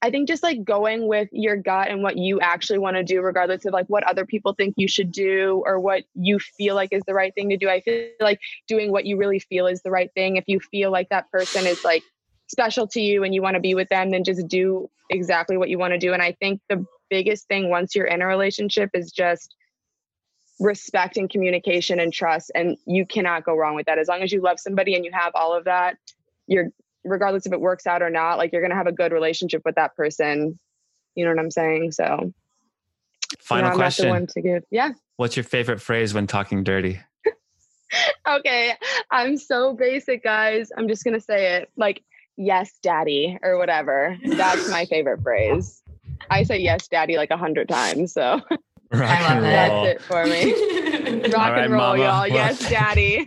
I 0.00 0.10
think 0.10 0.26
just 0.26 0.42
like 0.42 0.64
going 0.64 1.06
with 1.06 1.28
your 1.30 1.56
gut 1.56 1.88
and 1.88 2.02
what 2.02 2.16
you 2.16 2.40
actually 2.40 2.78
want 2.78 2.96
to 2.96 3.04
do, 3.04 3.20
regardless 3.20 3.64
of 3.66 3.72
like 3.72 3.86
what 3.86 4.02
other 4.04 4.26
people 4.26 4.54
think 4.54 4.74
you 4.76 4.88
should 4.88 5.12
do 5.12 5.62
or 5.66 5.78
what 5.78 6.04
you 6.14 6.38
feel 6.38 6.74
like 6.74 6.92
is 6.92 7.02
the 7.06 7.14
right 7.14 7.34
thing 7.34 7.50
to 7.50 7.56
do. 7.56 7.68
I 7.68 7.82
feel 7.82 8.08
like 8.20 8.40
doing 8.66 8.90
what 8.90 9.04
you 9.04 9.16
really 9.16 9.38
feel 9.38 9.66
is 9.66 9.82
the 9.82 9.90
right 9.90 10.10
thing. 10.14 10.36
If 10.36 10.44
you 10.48 10.58
feel 10.58 10.90
like 10.90 11.10
that 11.10 11.30
person 11.30 11.66
is 11.66 11.84
like 11.84 12.02
special 12.48 12.86
to 12.88 13.00
you 13.00 13.22
and 13.22 13.34
you 13.34 13.42
want 13.42 13.54
to 13.54 13.60
be 13.60 13.74
with 13.74 13.88
them, 13.90 14.10
then 14.10 14.24
just 14.24 14.48
do 14.48 14.90
exactly 15.10 15.56
what 15.56 15.68
you 15.68 15.78
want 15.78 15.92
to 15.92 15.98
do. 15.98 16.12
And 16.12 16.22
I 16.22 16.32
think 16.32 16.60
the 16.68 16.84
biggest 17.08 17.46
thing 17.46 17.68
once 17.68 17.94
you're 17.94 18.06
in 18.06 18.22
a 18.22 18.26
relationship 18.26 18.90
is 18.94 19.12
just 19.12 19.54
respect 20.60 21.16
and 21.16 21.30
communication 21.30 21.98
and 21.98 22.12
trust 22.12 22.52
and 22.54 22.76
you 22.86 23.06
cannot 23.06 23.44
go 23.44 23.56
wrong 23.56 23.74
with 23.74 23.86
that 23.86 23.98
as 23.98 24.08
long 24.08 24.22
as 24.22 24.32
you 24.32 24.40
love 24.40 24.60
somebody 24.60 24.94
and 24.94 25.04
you 25.04 25.10
have 25.12 25.32
all 25.34 25.56
of 25.56 25.64
that 25.64 25.96
you're 26.46 26.68
regardless 27.04 27.46
if 27.46 27.52
it 27.52 27.60
works 27.60 27.86
out 27.86 28.02
or 28.02 28.10
not 28.10 28.38
like 28.38 28.52
you're 28.52 28.60
going 28.60 28.70
to 28.70 28.76
have 28.76 28.86
a 28.86 28.92
good 28.92 29.12
relationship 29.12 29.62
with 29.64 29.74
that 29.74 29.96
person 29.96 30.58
you 31.14 31.24
know 31.24 31.30
what 31.30 31.40
i'm 31.40 31.50
saying 31.50 31.90
so 31.90 32.32
final 33.38 33.74
question 33.74 34.10
one 34.10 34.26
to 34.26 34.40
give 34.40 34.62
yeah 34.70 34.90
what's 35.16 35.36
your 35.36 35.44
favorite 35.44 35.80
phrase 35.80 36.14
when 36.14 36.26
talking 36.26 36.62
dirty 36.62 37.00
okay, 38.28 38.74
I'm 39.10 39.36
so 39.36 39.74
basic, 39.74 40.22
guys. 40.22 40.70
I'm 40.76 40.88
just 40.88 41.04
gonna 41.04 41.20
say 41.20 41.56
it 41.56 41.70
like 41.76 42.02
yes, 42.36 42.72
daddy, 42.82 43.38
or 43.42 43.58
whatever. 43.58 44.16
That's 44.24 44.70
my 44.70 44.84
favorite 44.86 45.22
phrase. 45.22 45.82
I 46.30 46.42
say 46.44 46.58
yes, 46.58 46.88
daddy 46.88 47.16
like 47.16 47.30
a 47.30 47.36
hundred 47.36 47.68
times. 47.68 48.12
So 48.12 48.40
Rock 48.92 49.10
and 49.30 49.42
roll. 49.42 49.50
that's 49.84 49.88
it 49.96 50.02
for 50.02 50.24
me. 50.26 50.52
Rock 51.32 51.38
All 51.38 51.52
right, 51.52 51.64
and 51.64 51.72
roll, 51.72 51.96
mama. 51.96 51.98
y'all. 51.98 52.20
Well- 52.20 52.28
Yes, 52.28 52.58
daddy. 52.70 53.26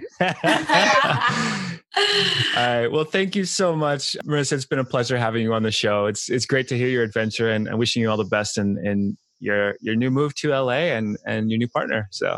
All 2.57 2.63
right. 2.81 2.87
Well, 2.87 3.05
thank 3.05 3.35
you 3.35 3.45
so 3.45 3.75
much, 3.75 4.15
Marissa. 4.25 4.53
It's 4.53 4.65
been 4.65 4.79
a 4.79 4.85
pleasure 4.85 5.17
having 5.17 5.43
you 5.43 5.53
on 5.53 5.63
the 5.63 5.71
show. 5.71 6.05
It's 6.07 6.29
it's 6.29 6.45
great 6.45 6.67
to 6.69 6.77
hear 6.77 6.87
your 6.89 7.03
adventure 7.03 7.49
and, 7.51 7.67
and 7.67 7.79
wishing 7.79 8.01
you 8.01 8.09
all 8.09 8.17
the 8.17 8.25
best 8.25 8.57
in, 8.57 8.77
in 8.85 9.17
your 9.39 9.75
your 9.81 9.95
new 9.95 10.11
move 10.11 10.35
to 10.35 10.49
LA 10.49 10.91
and 10.97 11.17
and 11.25 11.49
your 11.49 11.57
new 11.57 11.67
partner. 11.69 12.07
So 12.11 12.37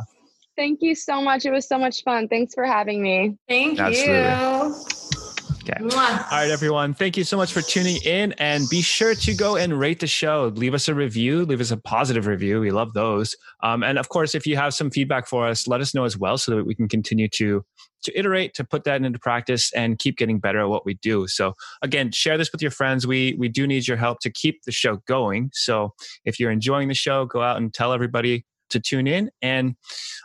Thank 0.55 0.81
you 0.81 0.95
so 0.95 1.21
much. 1.21 1.45
It 1.45 1.51
was 1.51 1.67
so 1.67 1.77
much 1.77 2.03
fun. 2.03 2.27
Thanks 2.27 2.53
for 2.55 2.63
having 2.65 3.01
me. 3.01 3.37
Thank 3.47 3.79
Absolutely. 3.79 4.15
you. 4.15 4.96
Okay. 5.67 5.81
Mwah. 5.81 6.31
All 6.31 6.37
right, 6.37 6.49
everyone. 6.49 6.93
Thank 6.93 7.17
you 7.17 7.25
so 7.25 7.35
much 7.35 7.51
for 7.51 7.61
tuning 7.61 7.97
in 8.05 8.31
and 8.33 8.69
be 8.69 8.81
sure 8.81 9.15
to 9.15 9.35
go 9.35 9.57
and 9.57 9.77
rate 9.77 9.99
the 9.99 10.07
show. 10.07 10.53
Leave 10.55 10.73
us 10.73 10.87
a 10.87 10.95
review, 10.95 11.45
leave 11.45 11.59
us 11.59 11.71
a 11.71 11.77
positive 11.77 12.25
review. 12.25 12.61
We 12.61 12.71
love 12.71 12.93
those. 12.93 13.35
Um, 13.63 13.83
and 13.83 13.97
of 13.97 14.07
course, 14.07 14.33
if 14.33 14.47
you 14.47 14.55
have 14.55 14.73
some 14.73 14.89
feedback 14.89 15.27
for 15.27 15.45
us, 15.45 15.67
let 15.67 15.81
us 15.81 15.93
know 15.93 16.05
as 16.05 16.17
well 16.17 16.37
so 16.37 16.55
that 16.55 16.65
we 16.65 16.73
can 16.73 16.87
continue 16.87 17.27
to 17.29 17.65
to 18.03 18.17
iterate, 18.17 18.53
to 18.53 18.63
put 18.63 18.83
that 18.85 19.01
into 19.01 19.19
practice 19.19 19.73
and 19.73 19.99
keep 19.99 20.17
getting 20.17 20.39
better 20.39 20.59
at 20.59 20.69
what 20.69 20.85
we 20.85 20.93
do. 20.93 21.27
So 21.27 21.53
again, 21.81 22.11
share 22.11 22.37
this 22.37 22.51
with 22.51 22.61
your 22.61 22.71
friends. 22.71 23.05
We 23.05 23.35
we 23.37 23.49
do 23.49 23.67
need 23.67 23.87
your 23.87 23.97
help 23.97 24.19
to 24.21 24.31
keep 24.31 24.63
the 24.63 24.71
show 24.71 25.01
going. 25.07 25.49
So 25.53 25.93
if 26.23 26.39
you're 26.39 26.51
enjoying 26.51 26.87
the 26.87 26.93
show, 26.93 27.25
go 27.25 27.41
out 27.41 27.57
and 27.57 27.73
tell 27.73 27.91
everybody 27.91 28.45
to 28.69 28.79
tune 28.79 29.07
in. 29.07 29.29
And 29.41 29.75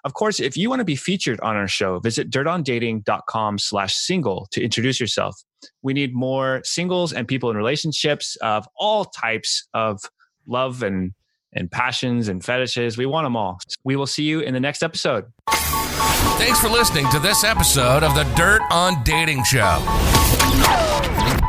of 0.04 0.14
course, 0.14 0.40
if 0.40 0.56
you 0.56 0.68
want 0.68 0.80
to 0.80 0.84
be 0.84 0.96
featured 0.96 1.40
on 1.40 1.56
our 1.56 1.68
show, 1.68 1.98
visit 1.98 2.30
dirtondating.com 2.30 3.58
slash 3.58 3.94
single 3.94 4.48
to 4.52 4.62
introduce 4.62 5.00
yourself. 5.00 5.36
We 5.82 5.92
need 5.92 6.14
more 6.14 6.60
singles 6.64 7.12
and 7.12 7.26
people 7.28 7.50
in 7.50 7.56
relationships 7.56 8.36
of 8.42 8.66
all 8.76 9.04
types 9.04 9.68
of 9.74 10.00
love 10.46 10.82
and, 10.82 11.12
and 11.52 11.70
passions 11.70 12.28
and 12.28 12.44
fetishes. 12.44 12.98
We 12.98 13.06
want 13.06 13.26
them 13.26 13.36
all. 13.36 13.58
We 13.84 13.96
will 13.96 14.06
see 14.06 14.24
you 14.24 14.40
in 14.40 14.54
the 14.54 14.60
next 14.60 14.82
episode. 14.82 15.26
Thanks 15.48 16.58
for 16.60 16.68
listening 16.68 17.08
to 17.10 17.18
this 17.18 17.44
episode 17.44 18.02
of 18.02 18.14
the 18.14 18.24
Dirt 18.34 18.62
on 18.70 19.04
Dating 19.04 19.44
Show. 19.44 19.78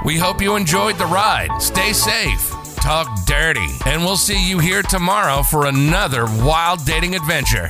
We 0.05 0.17
hope 0.17 0.41
you 0.41 0.55
enjoyed 0.55 0.97
the 0.97 1.05
ride. 1.05 1.49
Stay 1.61 1.93
safe, 1.93 2.53
talk 2.83 3.07
dirty, 3.25 3.79
and 3.85 4.03
we'll 4.03 4.17
see 4.17 4.45
you 4.45 4.59
here 4.59 4.83
tomorrow 4.83 5.41
for 5.41 5.67
another 5.67 6.25
wild 6.43 6.83
dating 6.83 7.15
adventure. 7.15 7.69